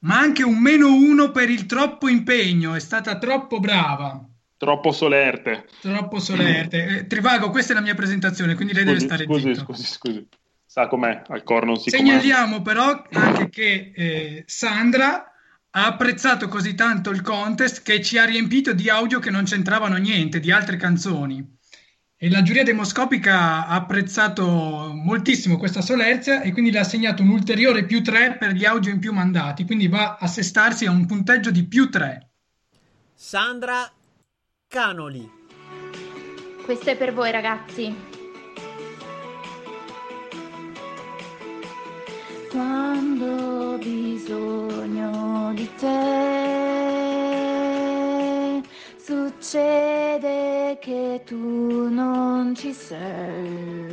ma 0.00 0.18
anche 0.18 0.42
un 0.42 0.58
meno 0.58 0.88
1 0.92 1.30
per 1.30 1.50
il 1.50 1.66
troppo 1.66 2.08
impegno, 2.08 2.74
è 2.74 2.80
stata 2.80 3.18
troppo 3.18 3.60
brava. 3.60 4.20
Troppo 4.56 4.92
solerte. 4.92 5.66
Troppo 5.80 6.18
solerte. 6.18 6.86
Eh, 6.86 7.06
Trivago, 7.06 7.50
questa 7.50 7.72
è 7.72 7.76
la 7.76 7.82
mia 7.82 7.94
presentazione, 7.94 8.54
quindi 8.54 8.72
lei 8.72 8.84
deve 8.84 8.98
Scusi, 8.98 9.06
stare 9.06 9.24
scusi, 9.24 9.54
zitto. 9.54 9.60
scusi, 9.60 9.84
scusi. 9.84 10.28
Sa 10.66 10.88
com'è, 10.88 11.22
al 11.28 11.42
cor 11.44 11.66
non 11.66 11.76
si. 11.76 11.90
Segnaliamo 11.90 12.62
però 12.62 13.04
anche 13.12 13.48
che 13.48 13.92
eh, 13.94 14.42
Sandra 14.46 15.30
ha 15.76 15.86
apprezzato 15.86 16.46
così 16.48 16.74
tanto 16.74 17.10
il 17.10 17.20
contest 17.20 17.82
che 17.82 18.00
ci 18.00 18.16
ha 18.16 18.24
riempito 18.24 18.72
di 18.72 18.88
audio 18.88 19.18
che 19.18 19.30
non 19.30 19.44
c'entravano 19.44 19.96
niente, 19.96 20.38
di 20.38 20.52
altre 20.52 20.76
canzoni. 20.76 21.52
E 22.16 22.30
la 22.30 22.42
giuria 22.42 22.62
demoscopica 22.62 23.66
ha 23.66 23.74
apprezzato 23.74 24.92
moltissimo 24.94 25.58
questa 25.58 25.80
solerzia 25.80 26.42
e 26.42 26.52
quindi 26.52 26.70
le 26.70 26.78
ha 26.78 26.82
assegnato 26.82 27.22
un 27.22 27.30
ulteriore 27.30 27.84
più 27.86 28.02
3 28.02 28.36
per 28.38 28.52
gli 28.52 28.64
audio 28.64 28.92
in 28.92 29.00
più 29.00 29.12
mandati, 29.12 29.64
quindi 29.64 29.88
va 29.88 30.12
a 30.12 30.18
assestarsi 30.20 30.86
a 30.86 30.92
un 30.92 31.06
punteggio 31.06 31.50
di 31.50 31.66
più 31.66 31.90
3. 31.90 32.28
Sandra 33.12 33.90
Canoli. 34.68 35.28
Questo 36.64 36.90
è 36.90 36.96
per 36.96 37.12
voi 37.12 37.32
ragazzi. 37.32 38.13
Quando 42.54 43.72
ho 43.72 43.78
bisogno 43.78 45.52
di 45.54 45.68
te, 45.74 45.90
succede 48.96 50.78
che 50.80 51.22
tu 51.26 51.88
non 51.90 52.54
ci 52.54 52.72
sei. 52.72 53.90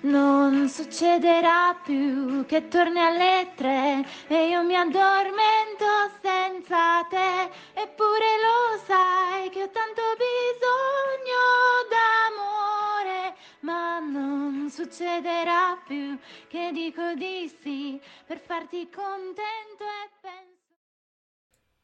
Non 0.03 0.66
succederà 0.70 1.78
più 1.84 2.46
che 2.46 2.68
torni 2.68 2.98
alle 3.01 3.53
tre 3.55 4.03
e 4.28 4.48
io 4.48 4.62
mi 4.62 4.74
addormento 4.74 5.84
senza 6.22 7.05
te, 7.11 7.51
eppure 7.74 8.26
lo 8.40 8.82
sai 8.86 9.51
che 9.51 9.64
ho 9.64 9.68
tanto 9.68 10.01
bisogno 10.16 11.44
d'amore, 11.90 13.36
ma 13.61 13.98
non 13.98 14.70
succederà 14.70 15.78
più 15.86 16.18
che 16.48 16.70
dico 16.72 17.12
di 17.12 17.55
sì 17.61 18.01
per 18.26 18.40
farti 18.40 18.88
contento 18.88 19.84
e 19.84 20.11
penso. 20.22 20.48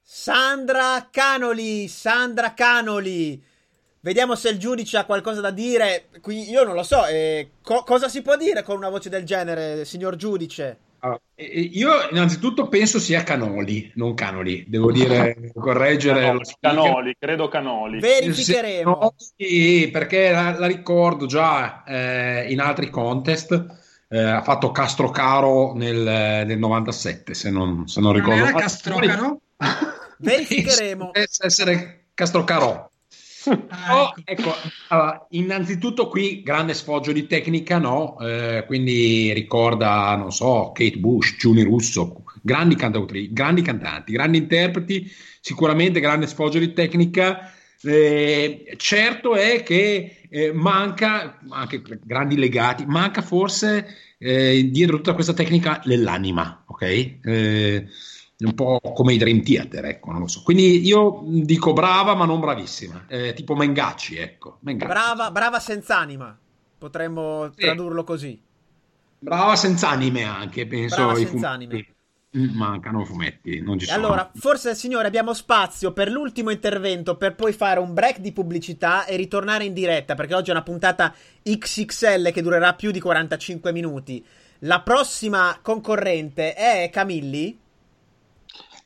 Sandra 0.01 1.07
Canoli, 1.11 1.87
Sandra 1.87 2.55
Canoli. 2.55 3.55
Vediamo 4.07 4.37
se 4.37 4.51
il 4.51 4.59
giudice 4.59 4.99
ha 4.99 5.05
qualcosa 5.05 5.41
da 5.41 5.51
dire. 5.51 6.07
Qui 6.21 6.49
io 6.49 6.63
non 6.63 6.75
lo 6.75 6.85
so. 6.85 7.05
eh, 7.07 7.51
co- 7.61 7.83
cosa 7.83 8.09
si 8.09 8.23
può 8.23 8.37
dire 8.37 8.63
con 8.63 8.77
una 8.77 8.89
voce 8.89 9.09
del 9.09 9.25
genere, 9.25 9.85
signor 9.85 10.15
giudice? 10.15 10.79
Allora, 11.01 11.21
eh, 11.35 11.45
io 11.73 11.91
innanzitutto 12.13 12.69
penso 12.69 13.01
sia 13.01 13.25
Canoli, 13.25 13.91
non 13.97 14.15
Canoli, 14.15 14.65
devo 14.69 14.93
dire, 14.93 15.51
correggere 15.59 16.39
speaker. 16.45 16.93
Canoli, 16.93 17.17
credo 17.19 17.49
Canoli. 17.49 17.99
Verificheremo. 17.99 19.13
Sì, 19.17 19.89
perché 19.93 20.31
la, 20.31 20.57
la 20.57 20.67
ricordo 20.67 21.27
già 21.27 21.83
eh, 21.85 22.47
in 22.53 22.61
altri 22.61 22.91
contest. 22.91 23.53
eh, 24.09 24.23
ha 24.23 24.43
fatto 24.43 24.71
Castrocaro 24.71 25.75
nel, 25.75 25.97
nel 26.47 26.59
97, 26.59 27.35
se 27.35 27.51
non, 27.51 27.89
se 27.89 28.01
non 28.01 28.13
Non 28.13 28.21
ricordo 28.21 28.43
era 28.43 28.53
male. 28.53 28.63
Castrocaro? 28.63 29.41
Verificheremo. 30.19 31.11
Deve 31.13 31.27
essere 31.41 32.07
Castrocaro. 32.15 32.91
Oh, 33.49 34.15
ecco, 34.25 34.53
allora, 34.89 35.27
innanzitutto 35.31 36.09
qui 36.09 36.43
grande 36.43 36.75
sfoggio 36.75 37.13
di 37.13 37.27
tecnica, 37.27 37.79
no? 37.79 38.19
Eh, 38.21 38.65
quindi 38.67 39.33
ricorda, 39.33 40.15
non 40.17 40.33
so, 40.33 40.73
Kate 40.75 40.99
Bush, 40.99 41.37
Giuni 41.37 41.63
Russo, 41.63 42.25
grandi 42.43 42.75
cantautori, 42.75 43.33
grandi 43.33 43.63
cantanti, 43.63 44.13
grandi 44.13 44.39
interpreti, 44.39 45.11
sicuramente 45.41 46.01
grande 46.01 46.27
sfoggio 46.27 46.59
di 46.59 46.73
tecnica. 46.73 47.53
Eh, 47.83 48.75
certo 48.77 49.35
è 49.35 49.63
che 49.63 50.27
eh, 50.29 50.53
manca, 50.53 51.39
anche 51.51 51.83
grandi 52.03 52.37
legati, 52.37 52.85
manca 52.87 53.23
forse 53.23 53.87
eh, 54.19 54.69
dietro 54.71 54.97
tutta 54.97 55.15
questa 55.15 55.35
tecnica 55.35 55.81
l'anima, 55.85 56.65
ok? 56.67 57.19
Un 58.39 58.55
po' 58.55 58.81
come 58.95 59.15
i 59.15 59.17
Dream 59.19 59.43
Theater, 59.43 59.85
ecco, 59.87 60.11
non 60.13 60.21
lo 60.21 60.27
so. 60.27 60.43
Quindi 60.43 60.85
io 60.87 61.23
dico 61.25 61.73
brava, 61.73 62.15
ma 62.15 62.27
non 62.27 62.39
bravissima, 62.41 63.07
Eh, 63.09 63.33
tipo 63.33 63.55
Mengacci, 63.55 64.17
ecco. 64.17 64.59
Mengacci. 64.61 64.91
Brava, 64.93 65.31
brava 65.31 65.59
senza 65.59 65.97
anima. 65.99 66.37
Potremmo 66.79 67.51
tradurlo 67.57 68.05
così. 68.05 68.39
Brava 69.19 69.57
senza 69.57 69.89
anime 69.89 70.25
anche, 70.25 70.67
penso. 70.67 70.97
Brava 70.97 71.15
senza 71.15 71.53
fumetti. 71.55 71.95
Mm, 72.37 72.55
Mancano 72.55 73.03
fumetti, 73.07 73.61
non 73.63 73.79
ci 73.79 73.87
E 73.87 73.89
sono. 73.89 74.05
allora, 74.05 74.31
forse 74.35 74.75
signore, 74.75 75.07
abbiamo 75.07 75.33
spazio 75.33 75.93
per 75.95 76.11
l'ultimo 76.11 76.51
intervento 76.51 77.17
per 77.17 77.35
poi 77.35 77.55
fare 77.55 77.81
un 77.81 77.95
break 77.95 78.19
di 78.19 78.33
pubblicità 78.33 79.07
e 79.07 79.17
ritornare 79.17 79.65
in 79.65 79.73
diretta, 79.73 80.15
perché 80.15 80.35
oggi 80.35 80.51
è 80.51 80.53
una 80.53 80.63
puntata 80.63 81.15
XXL 81.43 82.31
che 82.33 82.43
durerà 82.43 82.75
più 82.75 82.91
di 82.91 83.01
45 83.01 83.73
minuti. 83.73 84.23
La 84.61 84.83
prossima 84.83 85.59
concorrente 85.63 86.53
è 86.53 86.91
Camilli? 86.93 87.59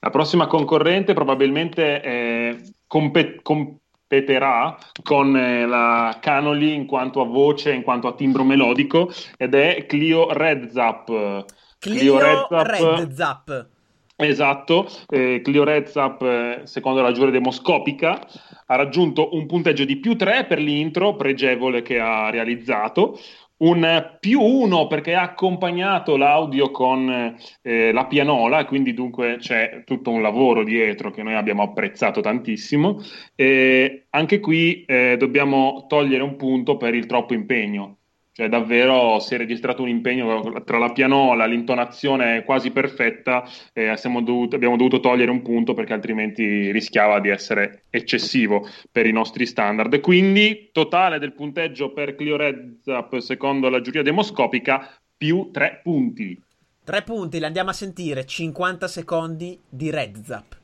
La 0.01 0.11
prossima 0.11 0.47
concorrente 0.47 1.13
probabilmente 1.13 2.03
eh, 2.03 2.73
compe- 2.87 3.41
competerà 3.43 4.79
con 5.03 5.37
eh, 5.37 5.67
la 5.67 6.19
Canoli 6.21 6.75
in 6.75 6.87
quanto 6.87 7.21
a 7.21 7.27
voce, 7.27 7.73
in 7.73 7.83
quanto 7.83 8.09
a 8.09 8.15
timbro 8.15 8.43
melodico, 8.43 9.11
ed 9.37 9.55
è 9.55 9.85
Clio 9.87 10.33
Redzap. 10.33 11.45
Clio 11.79 12.19
Red 12.19 13.13
Zap. 13.13 13.69
Esatto, 14.17 14.87
eh, 15.09 15.41
Clio 15.43 15.65
Redzap, 15.65 16.23
eh, 16.23 16.61
secondo 16.65 17.01
la 17.01 17.13
giuria 17.13 17.33
demoscopica, 17.33 18.27
ha 18.67 18.77
raggiunto 18.77 19.35
un 19.35 19.47
punteggio 19.47 19.85
di 19.85 19.97
più 19.97 20.17
3 20.17 20.45
per 20.45 20.59
l'intro 20.59 21.17
pregevole 21.17 21.83
che 21.83 21.99
ha 21.99 22.29
realizzato, 22.31 23.19
un 23.61 24.17
più 24.21 24.41
1 24.41 24.87
perché 24.87 25.15
ha 25.15 25.23
accompagnato 25.23 26.17
l'audio 26.17 26.71
con 26.71 27.37
eh, 27.63 27.93
la 27.93 28.07
pianola, 28.07 28.65
quindi 28.65 28.95
dunque 28.95 29.37
c'è 29.39 29.83
tutto 29.85 30.11
un 30.11 30.23
lavoro 30.23 30.65
dietro 30.65 31.11
che 31.11 31.23
noi 31.23 31.35
abbiamo 31.35 31.63
apprezzato 31.63 32.21
tantissimo. 32.21 33.01
E 33.35 34.07
anche 34.11 34.41
qui 34.41 34.85
eh, 34.85 35.17
dobbiamo 35.19 35.87
togliere 35.89 36.23
un 36.23 36.37
punto 36.37 36.77
per 36.77 36.95
il 36.95 37.07
troppo 37.07 37.35
impegno. 37.35 38.00
Cioè, 38.41 38.49
davvero 38.49 39.19
si 39.19 39.35
è 39.35 39.37
registrato 39.37 39.83
un 39.83 39.91
impegno 39.91 40.63
tra 40.65 40.79
la 40.79 40.93
pianola, 40.93 41.45
l'intonazione 41.45 42.43
quasi 42.43 42.71
perfetta, 42.71 43.47
e 43.75 43.95
siamo 43.99 44.23
dovuti- 44.23 44.55
abbiamo 44.55 44.79
dovuto 44.79 44.99
togliere 44.99 45.31
un 45.31 45.43
punto 45.43 45.75
perché 45.75 45.93
altrimenti 45.93 46.73
rischiava 46.73 47.21
di 47.21 47.29
essere 47.29 47.85
eccessivo 47.91 48.67
per 48.91 49.05
i 49.05 49.13
nostri 49.13 49.45
standard. 49.45 50.01
Quindi, 50.01 50.71
totale 50.73 51.19
del 51.19 51.35
punteggio 51.35 51.93
per 51.93 52.15
Clio 52.15 52.39
Redzap 52.39 53.19
secondo 53.19 53.69
la 53.69 53.83
giuria 53.83 54.03
demoscopica, 54.03 54.91
più 55.15 55.51
3 55.53 55.81
punti. 55.83 56.43
Tre 56.83 57.03
punti, 57.03 57.39
li 57.39 57.45
andiamo 57.45 57.69
a 57.69 57.75
sentire. 57.75 58.25
50 58.25 58.89
secondi 58.89 59.61
di 59.69 59.91
Red 59.91 60.25
Zap. 60.25 60.57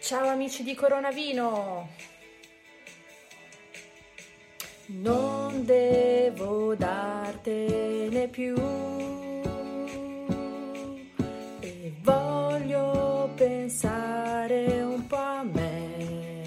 Ciao 0.00 0.26
amici 0.28 0.62
di 0.62 0.74
Coronavino! 0.74 2.17
Non 4.90 5.66
devo 5.66 6.74
dartene 6.74 8.26
più 8.28 8.54
e 11.60 11.92
voglio 12.00 13.28
pensare 13.34 14.80
un 14.80 15.06
po' 15.06 15.16
a 15.16 15.42
me. 15.42 16.42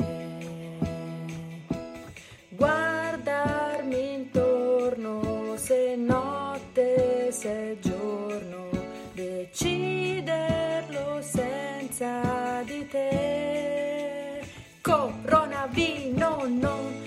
Guardarmi 2.49 4.13
intorno 4.13 5.55
se 5.57 5.95
notte, 5.95 7.31
se 7.31 7.77
giorno, 7.79 8.69
deciderlo 9.13 11.21
senza 11.21 12.63
di 12.65 12.87
te. 12.87 14.41
Coronavino 14.81 16.47
non 16.47 17.00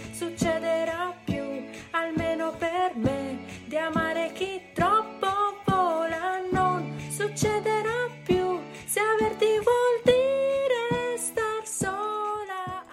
di 3.75 3.81
amare 3.81 4.31
chi 4.35 4.61
troppo 4.73 5.27
vola 5.67 6.41
non 6.53 6.97
succederà 7.11 8.09
più. 8.25 8.61
Se 8.85 9.01
averti 9.01 9.47
vuol 9.47 10.01
dire 10.05 11.19
star 11.19 11.67
sola. 11.67 12.85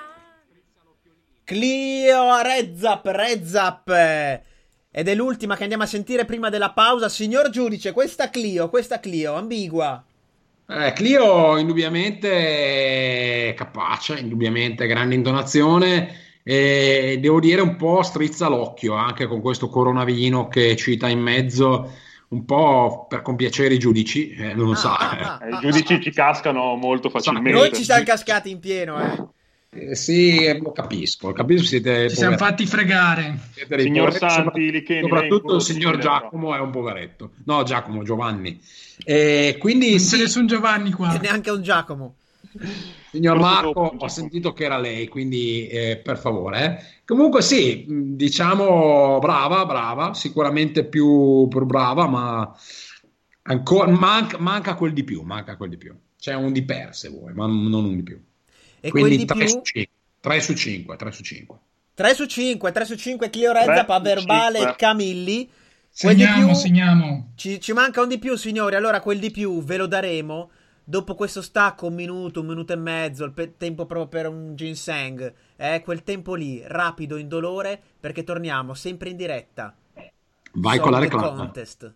Clio 1.44 2.42
Red 2.42 2.76
Zap, 2.78 3.06
Red 3.06 3.46
Zap. 3.46 3.90
eh, 3.90 4.42
Ed 4.90 5.08
è 5.08 5.14
l'ultima 5.14 5.56
che 5.56 5.62
andiamo 5.62 5.84
a 5.84 5.86
sentire 5.86 6.26
prima 6.26 6.50
della 6.50 6.72
pausa. 6.72 7.10
Signor 7.10 7.52
giudice, 7.52 7.92
questa 7.92 8.32
Clio, 8.32 8.68
questa 8.70 9.00
Clio, 9.00 9.36
ambigua. 9.36 10.04
Eh, 10.68 10.94
Clio 10.94 11.58
indubbiamente 11.58 13.54
capace, 13.56 14.18
indubbiamente 14.18 14.88
grande 14.88 15.14
intonazione 15.14 16.31
e 16.44 17.18
devo 17.22 17.40
dire 17.40 17.62
un 17.62 17.76
po' 17.76 18.02
strizza 18.02 18.48
l'occhio 18.48 18.94
anche 18.94 19.28
con 19.28 19.42
questo 19.42 19.70
coronavino 19.70 20.48
che 20.48 20.76
cita 20.76 21.08
in 21.08 21.20
mezzo 21.20 21.92
un 22.30 22.46
po' 22.46 23.06
per 23.10 23.22
compiacere 23.22 23.74
i 23.74 23.80
giudici, 23.80 24.30
eh, 24.32 24.54
non 24.54 24.76
so. 24.76 24.94
Eh, 24.98 25.50
I 25.56 25.60
giudici 25.60 26.02
ci 26.02 26.12
cascano 26.12 26.76
molto 26.76 27.10
facilmente. 27.10 27.52
Noi 27.52 27.74
ci 27.74 27.84
siamo 27.84 28.04
cascati 28.04 28.50
in 28.50 28.60
pieno, 28.60 29.02
eh. 29.02 29.40
Eh, 29.74 29.96
sì, 29.96 30.44
eh, 30.44 30.60
lo 30.60 30.74
capisco, 30.74 31.28
lo 31.28 31.34
capisco, 31.34 31.64
siete 31.64 32.10
Ci 32.10 32.18
siamo 32.18 32.36
fatti 32.36 32.66
fregare. 32.66 33.40
siete 33.54 33.80
Signor 33.80 34.10
poveretti, 34.10 34.34
Santi, 34.34 34.72
Licheni, 34.72 35.02
soprattutto 35.02 35.56
il 35.56 35.62
signor 35.62 35.98
Giacomo 35.98 36.54
è 36.54 36.60
un 36.60 36.72
poveretto. 36.72 37.32
No, 37.46 37.64
Giacomo, 37.64 38.04
Giovanni. 38.04 38.60
E 39.06 39.56
quindi 39.60 39.92
Non 39.92 40.00
sì, 40.00 40.18
ce 40.18 40.24
ne 40.24 40.28
sono 40.28 40.46
Giovanni 40.46 40.92
qua. 40.92 41.16
E 41.16 41.20
neanche 41.20 41.52
un 41.52 41.62
Giacomo. 41.62 42.16
Signor 43.12 43.38
Marco, 43.38 43.96
ho 43.98 44.08
sentito 44.08 44.54
che 44.54 44.64
era 44.64 44.78
lei, 44.78 45.08
quindi 45.08 45.68
eh, 45.68 45.98
per 45.98 46.18
favore. 46.18 47.02
Comunque 47.06 47.42
sì, 47.42 47.86
diciamo 47.88 49.20
brava, 49.20 49.66
brava, 49.66 50.14
sicuramente 50.14 50.86
più, 50.86 51.48
più 51.50 51.66
brava, 51.66 52.08
ma 52.08 52.56
ancora 53.44 53.90
manca, 53.92 54.38
manca 54.38 54.76
quel 54.76 54.94
di 54.94 55.04
più, 55.04 55.22
manca 55.22 55.58
quel 55.58 55.70
di 55.70 55.78
più. 55.78 55.96
C'è 56.18 56.34
un 56.36 56.52
di 56.52 56.64
per 56.64 56.96
se 56.96 57.10
vuoi, 57.10 57.34
ma 57.34 57.48
non 57.48 57.74
un 57.74 57.96
di 57.96 58.04
più. 58.04 58.22
E 58.80 58.90
quindi 58.90 59.16
quel 59.16 59.18
di 59.18 59.26
3 59.26 59.38
più? 59.38 59.48
su 59.48 59.62
5, 59.64 59.90
3 60.22 60.42
su 60.42 60.54
5, 60.54 60.96
3 60.96 61.12
su 61.12 61.24
5. 61.24 61.58
3 61.94 62.14
su 62.14 62.26
5, 62.26 62.72
3 62.72 62.86
su 62.86 62.96
5 62.96 63.30
Clio 63.30 63.52
Red 63.52 63.66
Tre 63.66 63.76
Zap 63.76 63.90
a 63.90 63.98
su 63.98 64.02
verbale 64.02 64.58
cinque. 64.58 64.76
Camilli. 64.78 65.50
Segniamo, 65.94 66.46
più 66.46 66.56
segniamo. 66.56 67.32
ci, 67.36 67.60
ci 67.60 67.74
manca 67.74 68.02
un 68.02 68.08
di 68.08 68.18
più, 68.18 68.36
signori. 68.38 68.76
Allora, 68.76 69.02
quel 69.02 69.20
di 69.20 69.30
più 69.30 69.62
ve 69.62 69.78
lo 69.78 69.88
daremo 69.88 70.50
dopo 70.84 71.16
questo 71.16 71.42
stacco, 71.42 71.88
un 71.88 71.94
minuto, 71.96 72.42
un 72.42 72.48
minuto 72.48 72.74
e 72.74 72.78
mezzo, 72.78 73.24
il 73.24 73.32
pe- 73.32 73.58
tempo 73.58 73.86
proprio 73.86 74.08
per 74.08 74.32
un 74.32 74.56
ginseng. 74.56 75.34
Eh, 75.56 75.82
quel 75.84 76.04
tempo 76.04 76.36
lì, 76.36 76.62
rapido, 76.66 77.18
indolore, 77.18 77.82
perché 78.00 78.24
torniamo 78.24 78.74
sempre 78.74 79.10
in 79.10 79.18
diretta. 79.18 79.76
Vai 80.54 80.80
con 80.80 80.92
la 80.92 81.00
reclama. 81.00 81.36
Contest. 81.36 81.94